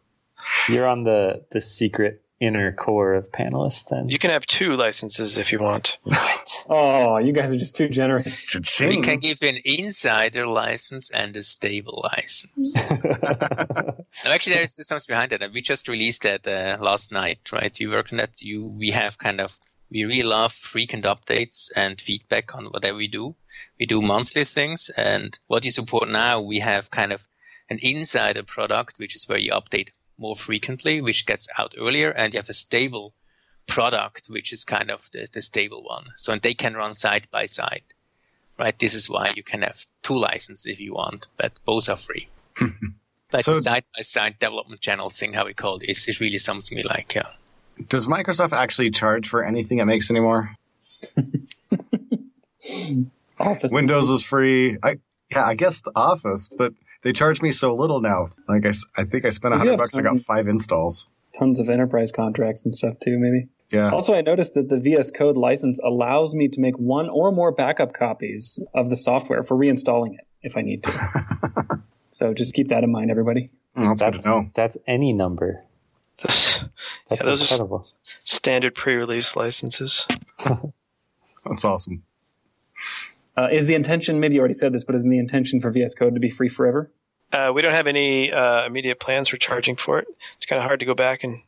[0.69, 4.09] You're on the the secret inner core of panelists then.
[4.09, 5.97] You can have two licenses if you want.
[6.03, 6.65] What?
[6.69, 8.43] Oh, you guys are just too generous.
[8.55, 9.03] We Cha-ching.
[9.03, 12.75] can give you an insider license and a stable license.
[14.25, 15.41] No, actually, there's something behind that.
[15.41, 17.77] and We just released that uh, last night, right?
[17.79, 18.41] You work on that.
[18.41, 19.57] You we have kind of
[19.89, 23.35] we really love frequent updates and feedback on whatever we do.
[23.79, 27.27] We do monthly things, and what you support now, we have kind of
[27.69, 29.89] an insider product, which is where you update
[30.21, 33.13] more frequently, which gets out earlier, and you have a stable
[33.67, 36.05] product, which is kind of the, the stable one.
[36.15, 37.83] So and they can run side by side,
[38.57, 38.77] right?
[38.77, 42.27] This is why you can have two licenses if you want, but both are free.
[42.55, 42.87] Mm-hmm.
[43.33, 46.37] Like So- side by side development channel thing, how we call it, is, is really
[46.37, 47.15] something we like.
[47.15, 47.23] Yeah.
[47.89, 50.55] Does Microsoft actually charge for anything it makes anymore?
[53.39, 53.71] Office.
[53.71, 54.77] Windows is free.
[54.83, 54.99] I
[55.31, 56.73] yeah, I guess the Office, but
[57.03, 58.29] they charge me so little now.
[58.47, 59.97] Like I, I think I spent a hundred have bucks.
[59.97, 61.07] I got five installs.
[61.37, 63.47] Tons of enterprise contracts and stuff too, maybe.
[63.71, 63.89] Yeah.
[63.89, 67.53] Also, I noticed that the VS Code license allows me to make one or more
[67.53, 71.81] backup copies of the software for reinstalling it if I need to.
[72.09, 73.49] so just keep that in mind, everybody.
[73.77, 74.51] Mm, That's, good That's to know.
[74.53, 75.63] that's any number.
[76.21, 76.59] Those
[77.09, 77.81] That's Yeah, those are
[78.23, 80.05] standard pre-release licenses.
[81.45, 82.03] That's awesome.
[83.41, 85.95] Uh, is the intention, maybe you already said this, but is the intention for VS
[85.95, 86.91] Code to be free forever?
[87.33, 90.07] Uh, we don't have any uh, immediate plans for charging for it.
[90.37, 91.41] It's kind of hard to go back and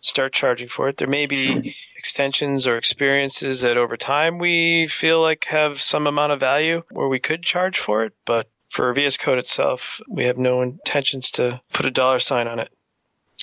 [0.00, 0.98] start charging for it.
[0.98, 6.30] There may be extensions or experiences that over time we feel like have some amount
[6.30, 10.38] of value where we could charge for it, but for VS Code itself, we have
[10.38, 12.68] no intentions to put a dollar sign on it.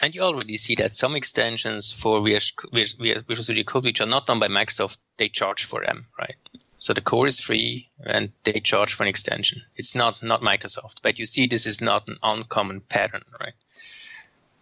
[0.01, 4.07] And you already see that some extensions for VS, VS, Visual Studio Code, which are
[4.07, 6.35] not done by Microsoft, they charge for them, right?
[6.79, 9.63] So the core is free and they charge for an extension.
[9.75, 13.53] It's not, not Microsoft, but you see this is not an uncommon pattern, right?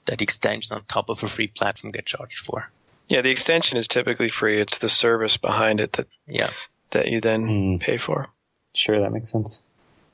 [0.06, 2.72] That extensions on top of a free platform get charged for.
[3.10, 4.62] Yeah, the extension is typically free.
[4.62, 6.52] It's the service behind it that, Yeah.
[6.92, 7.78] that you then Hmm.
[7.80, 8.30] pay for.
[8.74, 9.62] Sure, that makes sense.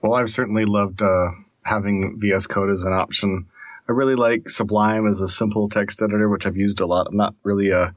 [0.01, 1.27] Well, I've certainly loved uh,
[1.65, 3.45] having VS Code as an option.
[3.87, 7.07] I really like Sublime as a simple text editor, which I've used a lot.
[7.07, 7.93] I'm not really a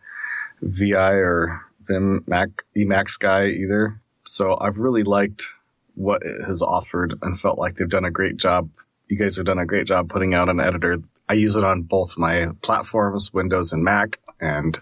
[0.63, 5.47] VI or Vim Mac Emacs guy either, so I've really liked
[5.95, 8.69] what it has offered and felt like they've done a great job.
[9.09, 10.99] You guys have done a great job putting out an editor.
[11.29, 14.79] I use it on both my platforms, Windows and Mac, and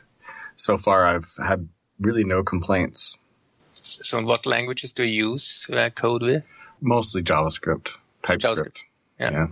[0.56, 1.68] so far I've had
[2.00, 3.16] really no complaints.
[3.70, 6.44] So what languages do you use uh, code with?
[6.80, 7.90] Mostly JavaScript,
[8.22, 8.40] TypeScript.
[8.40, 8.82] JavaScript,
[9.20, 9.30] yeah.
[9.30, 9.46] yeah.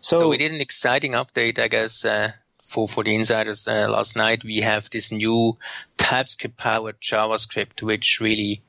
[0.00, 2.32] So, So, we did an exciting update, I guess, uh,
[2.62, 4.44] for, for the insiders uh, last night.
[4.44, 5.56] We have this new
[6.06, 8.62] TypeScript powered JavaScript, which really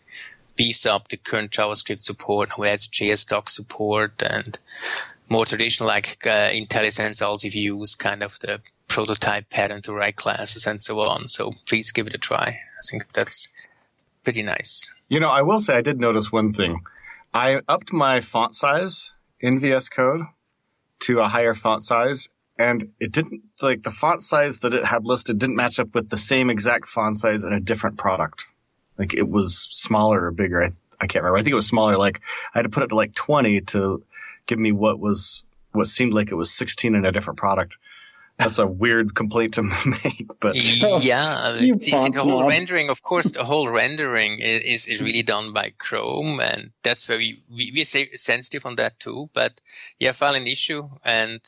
[0.55, 4.57] beefs up the current JavaScript support, who adds JSDoc support and
[5.29, 10.65] more traditional like uh, IntelliSense also you kind of the prototype pattern to write classes
[10.65, 11.27] and so on.
[11.27, 12.47] So please give it a try.
[12.47, 13.49] I think that's
[14.23, 14.91] pretty nice.
[15.07, 16.81] You know, I will say I did notice one thing.
[17.35, 20.21] I upped my font size in VS Code
[21.01, 22.29] to a higher font size,
[22.59, 26.09] and it didn't like the font size that it had listed didn't match up with
[26.09, 28.47] the same exact font size in a different product.
[28.97, 30.63] Like it was smaller or bigger.
[30.63, 31.37] I, I can't remember.
[31.37, 31.97] I think it was smaller.
[31.97, 32.21] Like
[32.53, 34.03] I had to put it to like 20 to
[34.47, 35.43] give me what was
[35.73, 37.77] what seemed like it was 16 in a different product.
[38.39, 42.49] That's a weird complaint to make, but yeah, You it's, it's the whole snob.
[42.49, 42.89] rendering.
[42.89, 47.71] Of course, the whole rendering is, is really done by Chrome, and that's very we
[47.73, 49.31] we're sensitive on that too.
[49.33, 49.59] But
[49.99, 51.41] yeah, file an issue, and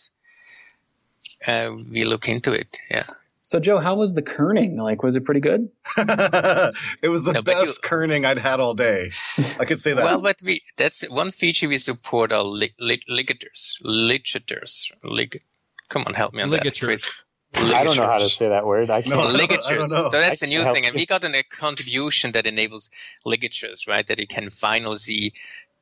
[1.48, 2.78] uh, we look into it.
[2.92, 3.04] Yeah,
[3.44, 4.78] So, Joe, how was the kerning?
[4.78, 5.70] Like, was it pretty good?
[5.98, 9.12] it was the No, but you- best kerning I'd had all day.
[9.60, 10.04] I could say that.
[10.04, 15.42] well, but we that's one feature we support are li- li- ligatures, ligatures, lig.
[15.90, 17.02] Come on, help me on Ligatures.
[17.54, 18.90] that, I don't know how to say that word.
[18.92, 19.16] I can't.
[19.16, 19.68] No, I ligatures.
[19.68, 20.10] don't know.
[20.12, 22.92] So that's I a new thing, and we got an, a contribution that enables
[23.26, 24.06] ligatures, right?
[24.06, 25.34] That you can finally see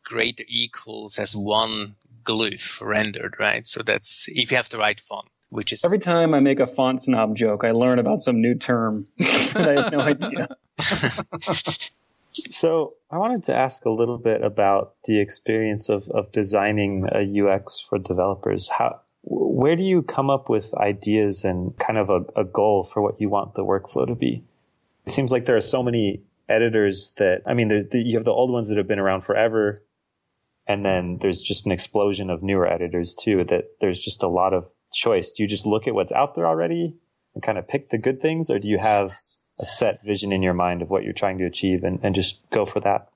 [0.05, 3.67] greater equals as one glyph rendered, right?
[3.67, 6.67] So that's if you have the right font, which is Every time I make a
[6.67, 10.47] font snob joke, I learn about some new term that I had no idea.
[12.49, 17.43] So I wanted to ask a little bit about the experience of, of designing a
[17.43, 18.69] UX for developers.
[18.69, 23.01] How, where do you come up with ideas and kind of a, a goal for
[23.01, 24.43] what you want the workflow to be?
[25.05, 28.31] It seems like there are so many editors that, I mean, there, you have the
[28.31, 29.83] old ones that have been around forever.
[30.67, 34.53] And then there's just an explosion of newer editors too, that there's just a lot
[34.53, 35.31] of choice.
[35.31, 36.95] Do you just look at what's out there already
[37.33, 38.49] and kind of pick the good things?
[38.49, 39.11] Or do you have
[39.59, 42.41] a set vision in your mind of what you're trying to achieve and, and just
[42.49, 43.09] go for that?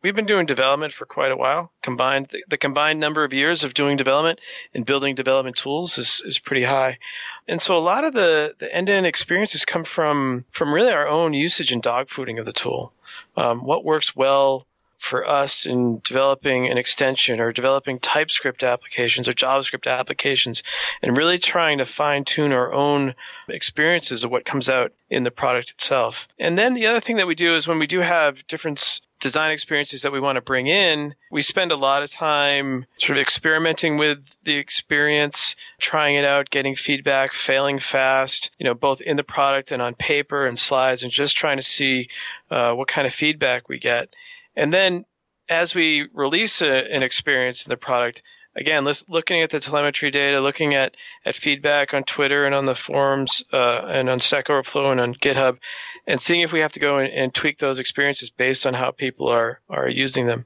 [0.00, 1.72] We've been doing development for quite a while.
[1.82, 4.38] Combined, the, the combined number of years of doing development
[4.72, 6.98] and building development tools is, is pretty high.
[7.48, 11.32] And so a lot of the, the end-to-end experiences come from, from really our own
[11.32, 12.92] usage and dogfooding of the tool.
[13.36, 14.66] Um, what works well
[14.98, 20.62] for us in developing an extension or developing TypeScript applications or JavaScript applications
[21.00, 23.14] and really trying to fine tune our own
[23.48, 26.26] experiences of what comes out in the product itself.
[26.38, 29.50] And then the other thing that we do is when we do have different design
[29.50, 33.22] experiences that we want to bring in, we spend a lot of time sort of
[33.22, 39.16] experimenting with the experience, trying it out, getting feedback, failing fast, you know, both in
[39.16, 42.08] the product and on paper and slides, and just trying to see
[42.50, 44.14] uh, what kind of feedback we get.
[44.58, 45.04] And then
[45.48, 48.22] as we release a, an experience in the product,
[48.56, 52.74] again, looking at the telemetry data, looking at, at feedback on Twitter and on the
[52.74, 55.58] forums uh, and on Stack Overflow and on GitHub,
[56.06, 58.90] and seeing if we have to go and, and, tweak those experiences based on how
[58.90, 60.44] people are are using them.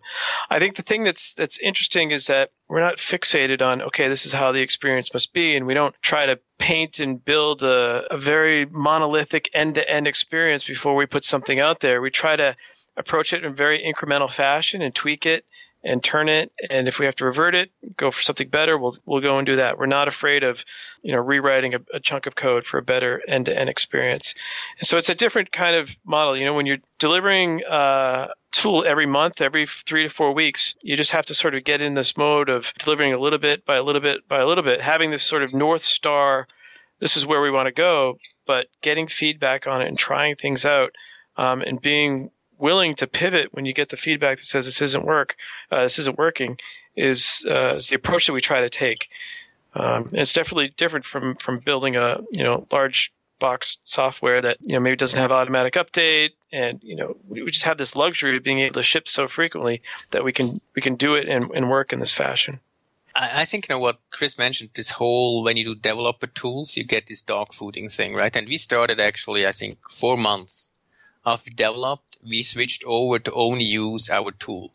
[0.51, 4.27] I think the thing that's that's interesting is that we're not fixated on okay, this
[4.27, 8.03] is how the experience must be, and we don't try to paint and build a,
[8.11, 12.03] a very monolithic end to end experience before we put something out there.
[12.03, 12.57] We try to
[12.97, 15.45] approach it in very incremental fashion and tweak it
[15.85, 16.53] and turn it.
[16.71, 19.47] And if we have to revert it, go for something better, we'll we'll go and
[19.47, 19.79] do that.
[19.79, 20.65] We're not afraid of,
[21.03, 24.35] you know, rewriting a, a chunk of code for a better end to end experience.
[24.79, 26.37] And so it's a different kind of model.
[26.37, 30.97] You know, when you're delivering a tool every month, every three to four weeks, you
[30.97, 33.77] just have to sort of get in this mode of delivering a little bit by
[33.77, 36.47] a little bit by a little bit, having this sort of north star.
[37.01, 40.65] This is where we want to go, but getting feedback on it and trying things
[40.65, 40.93] out,
[41.37, 42.31] um, and being
[42.63, 45.37] willing to pivot when you get the feedback that says this isn't work,
[45.71, 46.59] uh, this isn't working,
[46.97, 49.11] is, uh, is the approach that we try to take.
[49.75, 54.75] Um, it's definitely different from from building a you know large box software that you
[54.75, 58.37] know maybe doesn't have automatic update, and you know we, we just have this luxury
[58.37, 61.45] of being able to ship so frequently that we can we can do it and,
[61.55, 62.61] and work in this fashion.
[63.15, 64.71] I think you know what Chris mentioned.
[64.75, 68.35] This whole when you do developer tools, you get this dog fooding thing, right?
[68.35, 70.81] And we started actually, I think, four months
[71.25, 74.73] after we developed we switched over to only use our tool.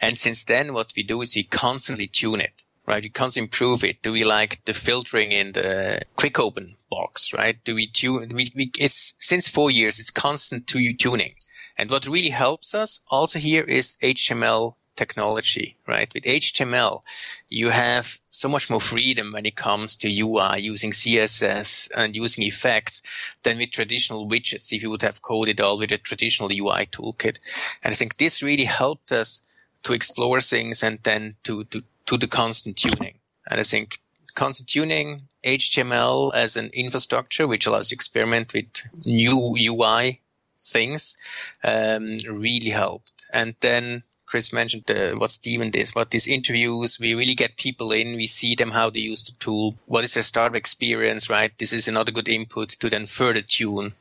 [0.00, 3.02] And since then, what we do is we constantly tune it, right?
[3.02, 4.02] We constantly improve it.
[4.02, 7.62] Do we like the filtering in the quick open box, right?
[7.64, 11.34] Do we tune, we, we, it's since four years, it's constant tuning.
[11.76, 16.12] And what really helps us also here is HTML technology, right?
[16.14, 17.00] With HTML,
[17.48, 22.44] you have so much more freedom when it comes to UI using CSS and using
[22.44, 23.02] effects
[23.42, 27.38] than with traditional widgets if you would have coded all with a traditional UI toolkit.
[27.82, 29.46] And I think this really helped us
[29.84, 33.18] to explore things and then to, to, to the constant tuning.
[33.48, 33.98] And I think
[34.34, 38.66] constant tuning, HTML as an infrastructure, which allows you to experiment with
[39.06, 40.20] new UI
[40.58, 41.16] things,
[41.62, 43.12] um, really helped.
[43.32, 44.02] And then
[44.34, 48.26] Chris mentioned uh, what Steven did, what these interviews, we really get people in, we
[48.26, 51.56] see them how they use the tool, what is their startup experience, right?
[51.56, 53.92] This is another good input to then further tune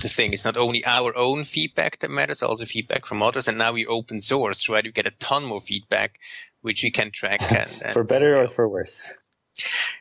[0.00, 0.32] the thing.
[0.32, 3.46] It's not only our own feedback that matters, also feedback from others.
[3.46, 4.82] And now we open source, right?
[4.82, 6.18] We get a ton more feedback,
[6.62, 7.42] which we can track.
[7.52, 8.44] And, and for better still.
[8.44, 9.02] or for worse?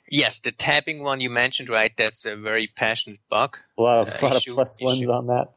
[0.09, 1.91] Yes, the tabbing one you mentioned, right?
[1.97, 3.57] That's a very passionate bug.
[3.77, 5.11] A lot of, uh, lot issue, of plus ones issue.
[5.11, 5.47] on that.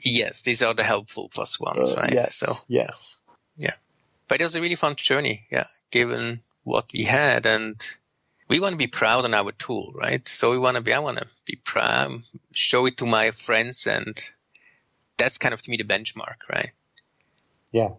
[0.00, 2.12] Yes, these are the helpful plus ones, uh, right?
[2.12, 2.34] Yes.
[2.38, 3.20] So yes.
[3.56, 3.74] Yeah.
[4.28, 5.46] But it was a really fun journey.
[5.50, 5.66] Yeah.
[5.90, 7.76] Given what we had and
[8.48, 10.26] we want to be proud on our tool, right?
[10.28, 13.86] So we want to be, I want to be proud, show it to my friends
[13.86, 14.18] and
[15.16, 16.72] that's kind of to me the benchmark, right?
[17.72, 17.90] Yeah.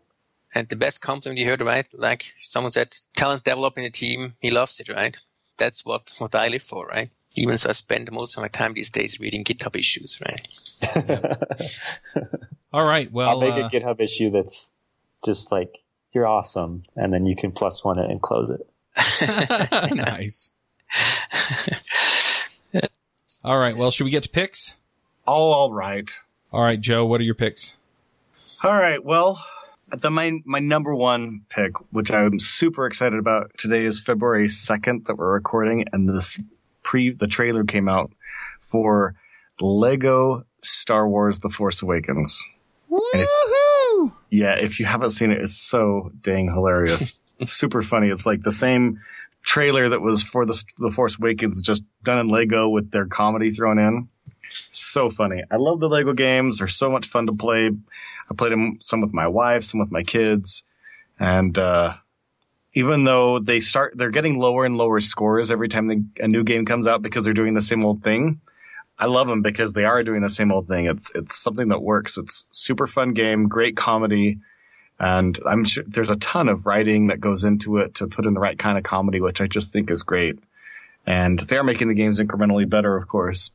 [0.53, 1.87] And the best compliment you heard, right?
[1.93, 5.19] Like someone said, talent developing a team, he loves it, right?
[5.57, 7.09] That's what, what I live for, right?
[7.35, 10.47] Even so I spend most of my time these days reading GitHub issues, right?
[12.73, 13.11] All right.
[13.11, 14.71] Well, I'll make uh, a GitHub issue that's
[15.25, 15.79] just like
[16.13, 18.65] you're awesome, and then you can plus one it and close it.
[19.95, 20.51] nice.
[23.43, 23.75] All right.
[23.75, 24.73] Well, should we get to picks?
[25.27, 26.17] All all right.
[26.51, 27.05] All right, Joe.
[27.05, 27.75] What are your picks?
[28.63, 29.03] All right.
[29.03, 29.43] Well,
[29.91, 35.05] the my my number one pick, which I'm super excited about today, is February second
[35.05, 36.39] that we're recording, and this
[36.83, 38.11] pre the trailer came out
[38.61, 39.15] for
[39.59, 42.43] Lego Star Wars: The Force Awakens.
[42.89, 43.64] Woohoo!
[44.35, 47.19] Yeah, if you haven't seen it, it's so dang hilarious.
[47.45, 48.09] Super funny.
[48.09, 48.99] It's like the same
[49.43, 53.51] trailer that was for the the Force Awakens, just done in Lego with their comedy
[53.51, 54.09] thrown in.
[54.71, 55.43] So funny.
[55.49, 56.57] I love the Lego games.
[56.57, 57.71] They're so much fun to play.
[58.29, 60.63] I played them some with my wife, some with my kids,
[61.19, 61.95] and uh,
[62.73, 66.43] even though they start, they're getting lower and lower scores every time they, a new
[66.43, 68.41] game comes out because they're doing the same old thing.
[68.97, 70.85] I love them because they are doing the same old thing.
[70.85, 72.17] It's it's something that works.
[72.17, 74.39] It's super fun game, great comedy,
[74.99, 78.33] and I'm sure there's a ton of writing that goes into it to put in
[78.33, 80.39] the right kind of comedy, which I just think is great.
[81.05, 83.51] And they are making the games incrementally better, of course.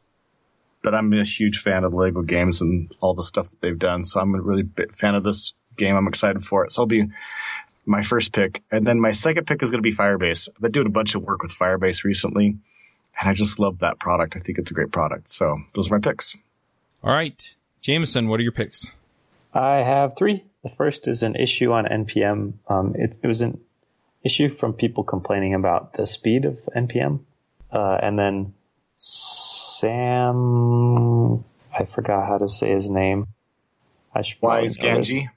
[0.82, 4.04] But I'm a huge fan of Lego games and all the stuff that they've done.
[4.04, 5.96] So I'm a really big fan of this game.
[5.96, 6.72] I'm excited for it.
[6.72, 7.08] So I'll be
[7.86, 8.62] my first pick.
[8.70, 10.48] And then my second pick is going to be Firebase.
[10.48, 12.56] I've been doing a bunch of work with Firebase recently,
[13.20, 14.34] and I just love that product.
[14.36, 15.28] I think it's a great product.
[15.28, 16.36] So those are my picks.
[17.04, 18.28] All right, Jameson.
[18.28, 18.90] What are your picks?
[19.52, 20.44] I have three.
[20.62, 22.54] The first is an issue on NPM.
[22.68, 23.60] Um, it, it, was an
[24.22, 27.20] issue from people complaining about the speed of NPM.
[27.72, 28.54] Uh, and then
[28.96, 29.94] Sam,
[31.76, 33.26] I forgot how to say his name.
[34.14, 35.28] I should Wise Ganji.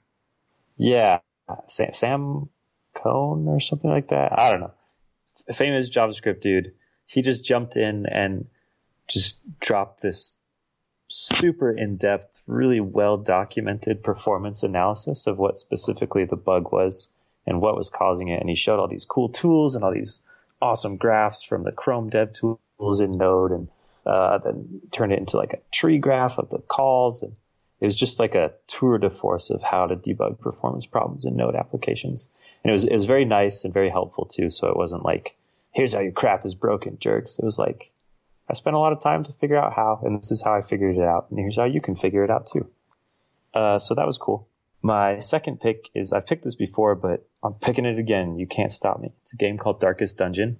[0.76, 1.20] Yeah,
[1.68, 2.48] Sam, Sam
[2.94, 4.38] Cohn or something like that.
[4.38, 4.72] I don't know.
[5.52, 6.72] Famous JavaScript dude.
[7.06, 8.46] He just jumped in and
[9.08, 10.36] just dropped this
[11.08, 17.08] super in depth, really well documented performance analysis of what specifically the bug was
[17.46, 18.40] and what was causing it.
[18.40, 20.20] And he showed all these cool tools and all these
[20.60, 23.68] awesome graphs from the Chrome dev tools in Node and
[24.06, 27.22] uh, then turned it into like a tree graph of the calls.
[27.22, 27.36] And
[27.80, 31.36] it was just like a tour de force of how to debug performance problems in
[31.36, 32.30] Node applications.
[32.62, 34.48] And it was, it was very nice and very helpful too.
[34.48, 35.36] So it wasn't like,
[35.74, 37.38] here's how your crap is broken, jerks.
[37.38, 37.90] It was like,
[38.48, 40.62] I spent a lot of time to figure out how, and this is how I
[40.62, 41.26] figured it out.
[41.30, 42.68] And here's how you can figure it out too.
[43.52, 44.48] Uh, so that was cool.
[44.82, 48.38] My second pick is I've picked this before, but I'm picking it again.
[48.38, 49.12] You can't stop me.
[49.22, 50.58] It's a game called Darkest Dungeon.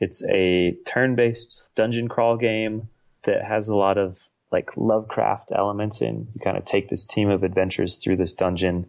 [0.00, 2.88] It's a turn-based dungeon crawl game
[3.24, 6.28] that has a lot of like Lovecraft elements in.
[6.34, 8.86] You kind of take this team of adventurers through this dungeon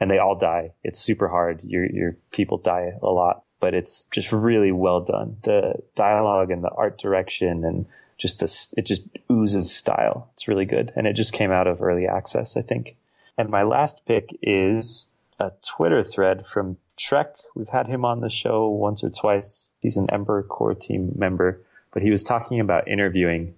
[0.00, 0.72] and they all die.
[0.82, 1.62] It's super hard.
[1.62, 5.38] Your your people die a lot, but it's just really well done.
[5.40, 7.86] The dialogue and the art direction and
[8.18, 10.28] just this it just oozes style.
[10.34, 10.92] It's really good.
[10.94, 12.94] And it just came out of early access, I think.
[13.38, 15.06] And my last pick is
[15.40, 17.36] a Twitter thread from Trek.
[17.54, 19.70] We've had him on the show once or twice.
[19.80, 21.58] He's an Ember core team member,
[21.94, 23.54] but he was talking about interviewing.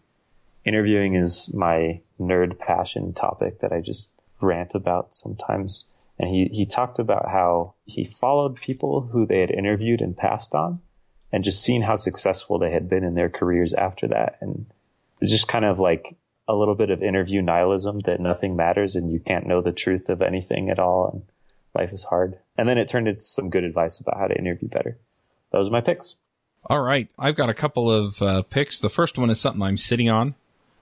[0.64, 5.86] Interviewing is my nerd passion topic that I just rant about sometimes.
[6.18, 10.54] And he, he talked about how he followed people who they had interviewed and passed
[10.54, 10.80] on
[11.32, 14.38] and just seen how successful they had been in their careers after that.
[14.40, 14.66] And
[15.20, 16.16] it's just kind of like
[16.48, 20.08] a little bit of interview nihilism that nothing matters and you can't know the truth
[20.08, 21.10] of anything at all.
[21.12, 21.22] And
[21.74, 22.38] life is hard.
[22.56, 24.96] And then it turned into some good advice about how to interview better.
[25.52, 26.14] Those are my picks.
[26.68, 27.08] All right.
[27.18, 28.80] I've got a couple of uh, picks.
[28.80, 30.34] The first one is something I'm sitting on.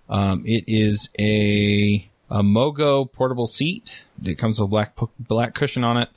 [0.08, 4.02] Um, it is a, a Mogo portable seat.
[4.24, 6.08] It comes with black, black cushion on it.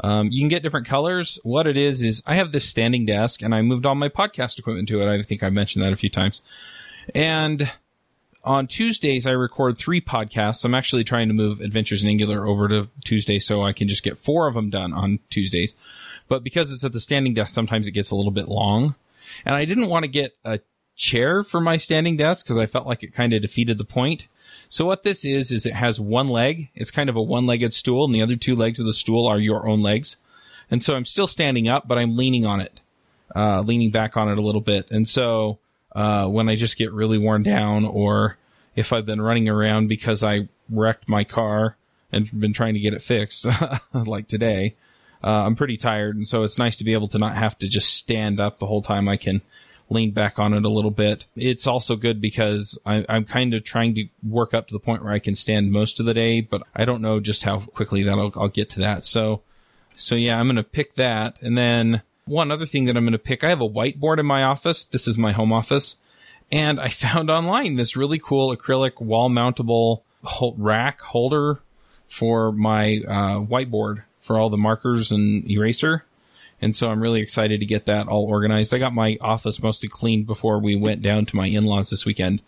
[0.00, 1.40] Um, you can get different colors.
[1.42, 4.60] What it is, is I have this standing desk and I moved all my podcast
[4.60, 5.12] equipment to it.
[5.12, 6.42] I think I mentioned that a few times.
[7.12, 7.68] And
[8.44, 10.64] on Tuesdays, I record three podcasts.
[10.64, 14.04] I'm actually trying to move Adventures in Angular over to Tuesday so I can just
[14.04, 15.74] get four of them done on Tuesdays.
[16.28, 18.94] But because it's at the standing desk, sometimes it gets a little bit long.
[19.44, 20.60] And I didn't want to get a
[20.94, 24.28] chair for my standing desk because I felt like it kind of defeated the point.
[24.68, 26.68] So what this is, is it has one leg.
[26.74, 29.38] It's kind of a one-legged stool and the other two legs of the stool are
[29.38, 30.16] your own legs.
[30.70, 32.80] And so I'm still standing up, but I'm leaning on it,
[33.34, 34.90] uh, leaning back on it a little bit.
[34.90, 35.58] And so,
[35.96, 38.36] uh, when I just get really worn down or
[38.76, 41.76] if I've been running around because I wrecked my car
[42.12, 43.46] and been trying to get it fixed,
[43.92, 44.76] like today.
[45.22, 47.68] Uh, I'm pretty tired, and so it's nice to be able to not have to
[47.68, 49.08] just stand up the whole time.
[49.08, 49.42] I can
[49.90, 51.24] lean back on it a little bit.
[51.34, 55.02] It's also good because I, am kind of trying to work up to the point
[55.02, 58.02] where I can stand most of the day, but I don't know just how quickly
[58.02, 59.04] that I'll, get to that.
[59.04, 59.42] So,
[59.96, 61.40] so yeah, I'm going to pick that.
[61.42, 64.26] And then one other thing that I'm going to pick, I have a whiteboard in
[64.26, 64.84] my office.
[64.84, 65.96] This is my home office
[66.50, 70.02] and I found online this really cool acrylic wall mountable
[70.56, 71.60] rack holder
[72.08, 76.04] for my uh, whiteboard for all the markers and eraser.
[76.60, 78.74] And so I'm really excited to get that all organized.
[78.74, 82.42] I got my office mostly cleaned before we went down to my in-laws this weekend.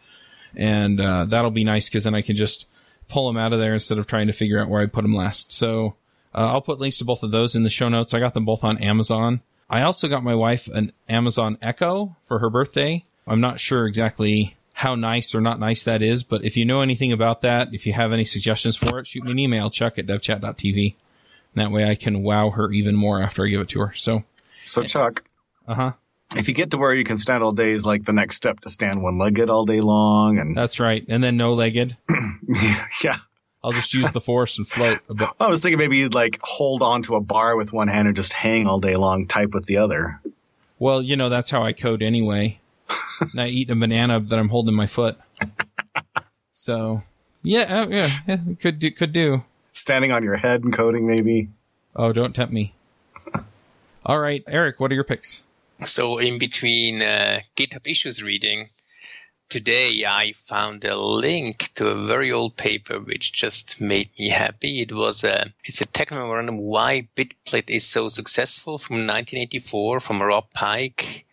[0.56, 2.66] And, uh, that'll be nice because then I can just
[3.08, 5.14] pull them out of there instead of trying to figure out where I put them
[5.14, 5.52] last.
[5.52, 5.94] So,
[6.34, 8.14] uh, I'll put links to both of those in the show notes.
[8.14, 9.42] I got them both on Amazon.
[9.68, 13.02] I also got my wife an Amazon Echo for her birthday.
[13.26, 16.80] I'm not sure exactly how nice or not nice that is, but if you know
[16.80, 19.98] anything about that, if you have any suggestions for it, shoot me an email, chuck
[19.98, 20.94] at devchat.tv.
[21.54, 23.92] That way I can wow her even more after I give it to her.
[23.94, 24.24] So,
[24.64, 25.24] So, Chuck,
[25.66, 25.92] uh huh.
[26.36, 28.60] if you get to where you can stand all day, is like the next step
[28.60, 30.38] to stand one legged all day long.
[30.38, 31.04] And That's right.
[31.08, 31.96] And then no legged.
[33.02, 33.18] yeah,
[33.64, 35.28] I'll just use the force and float a bit.
[35.40, 38.16] I was thinking maybe you'd like hold on to a bar with one hand and
[38.16, 40.20] just hang all day long, type with the other.
[40.78, 42.60] Well, you know, that's how I code anyway.
[43.20, 45.18] and I eat a banana that I'm holding my foot.
[46.52, 47.02] So,
[47.42, 49.44] yeah, uh, yeah, yeah, could do, could do.
[49.72, 51.48] Standing on your head and coding, maybe.
[51.96, 52.74] Oh, don't tempt me.
[54.06, 55.42] All right, Erich, what are your picks?
[55.84, 58.68] So in between uh, GitHub issues reading,
[59.48, 64.82] today I found a link to a very old paper which just made me happy.
[64.82, 70.22] It was a it's a tech memorandum why BitBlt is so successful from 1984 from
[70.22, 71.26] Rob Pike,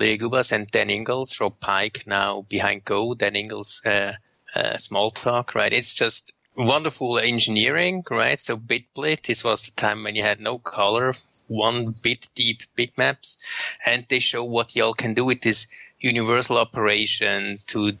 [0.00, 1.38] Leo Guibas, and Dan Ingalls.
[1.40, 4.14] Rob Pike now behind Go, Dan Ingalls uh,
[4.56, 5.54] uh, Smalltalk.
[5.54, 5.72] Right?
[5.72, 8.40] It's just wonderful engineering, right?
[8.40, 11.14] So BitBlt, this was the time when you had no color,
[11.48, 13.38] one bit deep bitmaps,
[13.86, 15.66] and they show what y'all can do with this
[16.00, 17.98] universal operation to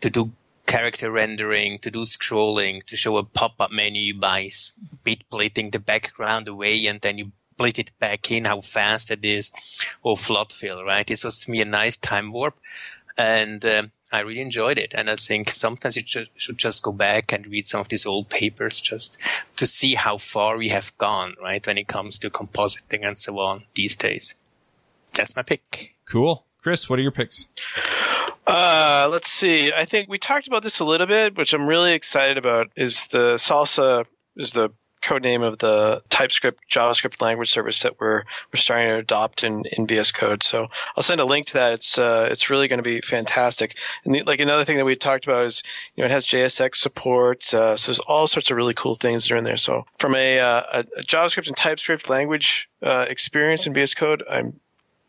[0.00, 0.32] to do
[0.66, 4.48] character rendering, to do scrolling, to show a pop-up menu by
[5.04, 9.50] bitplitting the background away, and then you split it back in, how fast it is,
[10.02, 11.06] or flood fill, right?
[11.06, 12.56] This was to me a nice time warp,
[13.16, 14.94] and um, I really enjoyed it.
[14.94, 18.06] And I think sometimes you ju- should just go back and read some of these
[18.06, 19.18] old papers just
[19.56, 21.66] to see how far we have gone, right?
[21.66, 24.34] When it comes to compositing and so on these days.
[25.14, 25.94] That's my pick.
[26.06, 26.44] Cool.
[26.62, 27.46] Chris, what are your picks?
[28.46, 29.72] Uh, let's see.
[29.72, 32.68] I think we talked about this a little bit, which I'm really excited about.
[32.76, 34.06] Is the Salsa
[34.36, 34.70] is the
[35.02, 39.64] code name of the TypeScript JavaScript language service that we're we're starting to adopt in,
[39.72, 40.42] in VS Code.
[40.42, 41.72] So I'll send a link to that.
[41.72, 43.76] It's uh, it's really going to be fantastic.
[44.04, 45.62] And the, like another thing that we talked about is
[45.94, 47.54] you know it has JSX support.
[47.54, 49.56] Uh, so there's all sorts of really cool things that are in there.
[49.56, 54.60] So from a, uh, a, JavaScript and TypeScript language uh, experience in VS Code, I'm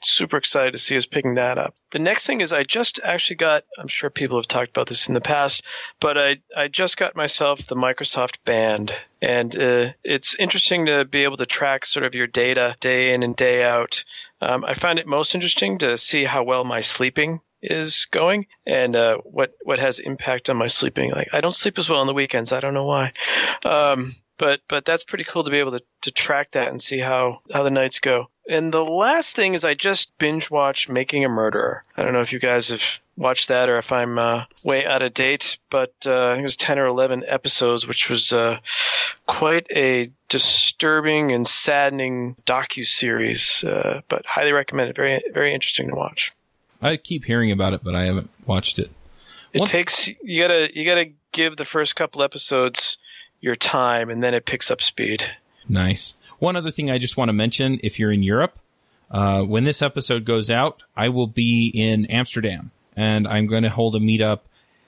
[0.01, 1.75] super excited to see us picking that up.
[1.91, 5.07] The next thing is I just actually got, I'm sure people have talked about this
[5.07, 5.63] in the past,
[5.99, 8.93] but I, I just got myself the Microsoft Band.
[9.21, 13.23] And uh, it's interesting to be able to track sort of your data day in
[13.23, 14.03] and day out.
[14.41, 18.95] Um, I find it most interesting to see how well my sleeping is going and
[18.95, 21.11] uh, what what has impact on my sleeping.
[21.11, 22.53] Like I don't sleep as well on the weekends.
[22.53, 23.11] I don't know why.
[23.65, 26.99] Um, but but that's pretty cool to be able to, to track that and see
[26.99, 28.29] how, how the nights go.
[28.49, 31.83] And the last thing is I just binge watched Making a Murderer.
[31.95, 32.81] I don't know if you guys have
[33.15, 36.43] watched that or if I'm uh, way out of date, but uh, I think it
[36.43, 38.57] was 10 or 11 episodes, which was uh,
[39.27, 44.95] quite a disturbing and saddening docu-series, uh, but highly recommended.
[44.95, 46.31] Very, very interesting to watch.
[46.81, 48.89] I keep hearing about it, but I haven't watched it.
[49.53, 52.97] It One- takes you gotta you gotta give the first couple episodes
[53.41, 55.23] your time, and then it picks up speed.
[55.67, 56.15] Nice.
[56.39, 58.57] One other thing I just want to mention if you're in Europe,
[59.11, 63.69] uh, when this episode goes out, I will be in Amsterdam and I'm going to
[63.69, 64.41] hold a meetup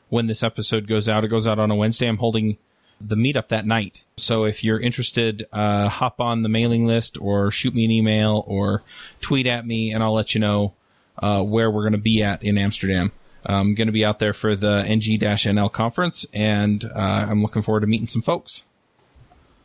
[0.09, 1.23] when this episode goes out.
[1.23, 2.07] It goes out on a Wednesday.
[2.07, 2.57] I'm holding
[2.99, 4.03] the meetup that night.
[4.17, 8.43] So if you're interested, uh, hop on the mailing list or shoot me an email
[8.47, 8.83] or
[9.21, 10.73] tweet at me and I'll let you know
[11.17, 13.11] uh, where we're going to be at in Amsterdam.
[13.45, 16.89] I'm going to be out there for the NG-NL conference and uh,
[17.29, 18.63] I'm looking forward to meeting some folks.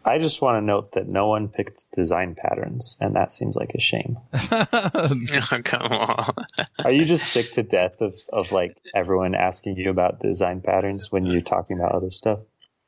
[0.05, 3.73] I just want to note that no one picked design patterns, and that seems like
[3.75, 4.19] a shame.
[5.53, 6.25] Oh, come on.
[6.85, 11.11] Are you just sick to death of, of like everyone asking you about design patterns
[11.11, 12.39] when you're talking about other stuff?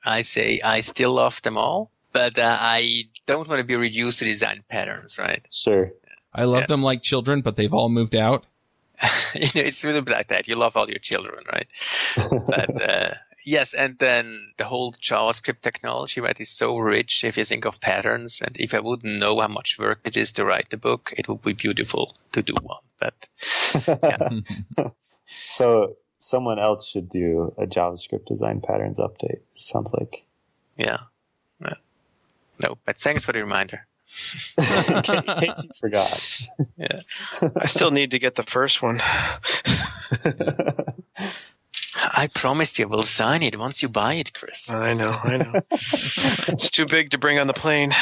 [0.05, 4.21] I say I still love them all, but uh, I don't want to be reduced
[4.21, 5.45] to design patterns, right?
[5.51, 5.91] Sure.
[6.33, 6.67] I love Yeah.
[6.67, 8.45] them like children, but they've all moved out.
[9.35, 10.49] you know, it's really like that.
[10.49, 11.67] You love all your children, right?
[12.47, 17.45] but uh, yes, and then the whole JavaScript technology, right, is so rich if you
[17.45, 18.41] think of patterns.
[18.41, 21.29] And if I wouldn't know how much work it is to write the book, it
[21.29, 22.79] would be beautiful to do one.
[22.99, 23.29] But
[25.45, 29.41] So someone else should do a JavaScript design patterns update.
[29.55, 30.25] Sounds like.
[30.77, 30.99] yeah,
[31.61, 31.75] yeah.
[32.63, 32.79] no.
[32.85, 33.87] But thanks for the reminder.
[34.59, 35.03] in
[35.39, 36.23] case you forgot.
[36.77, 37.01] Yeah,
[37.61, 39.01] I still need to get the first one.
[41.95, 44.71] I promised you we'll sign it once you buy it, Chris.
[44.71, 45.61] I know, I know.
[45.73, 47.95] it's too big to bring on the plane.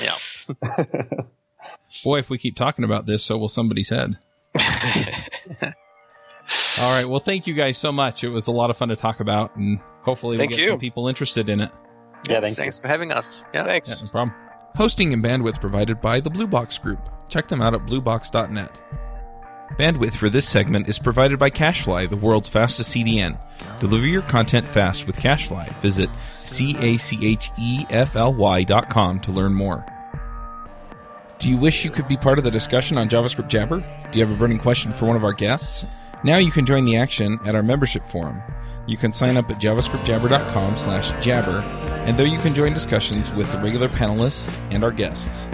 [0.00, 0.16] Yeah.
[2.04, 4.16] Boy, if we keep talking about this, so will somebody's head.
[6.80, 7.06] All right.
[7.06, 8.24] Well, thank you guys so much.
[8.24, 10.68] It was a lot of fun to talk about, and hopefully Thank we get you.
[10.70, 11.70] some people interested in it.
[12.28, 12.56] Yeah, thanks.
[12.56, 13.44] Thanks for having us.
[13.52, 13.64] Yeah.
[13.64, 13.90] Thanks.
[13.90, 14.36] Yeah, no problem.
[14.76, 17.08] Hosting and bandwidth provided by the Blue Box Group.
[17.28, 18.78] Check them out at bluebox.net.
[19.78, 23.40] Bandwidth for this segment is provided by CacheFly, the world's fastest CDN.
[23.80, 25.68] Deliver your content fast with CacheFly.
[25.80, 26.10] Visit
[26.42, 27.02] C-A-C-H-E-F-L-Y
[28.64, 29.84] dot com to learn more.
[31.38, 33.78] Do you wish you could be part of the discussion on JavaScript Jabber?
[34.12, 35.86] Do you have a burning question for one of our guests?
[36.22, 38.42] Now you can join the action at our membership forum.
[38.86, 41.58] You can sign up at javascriptjabber.com slash jabber,
[42.06, 45.48] and there you can join discussions with the regular panelists and our guests.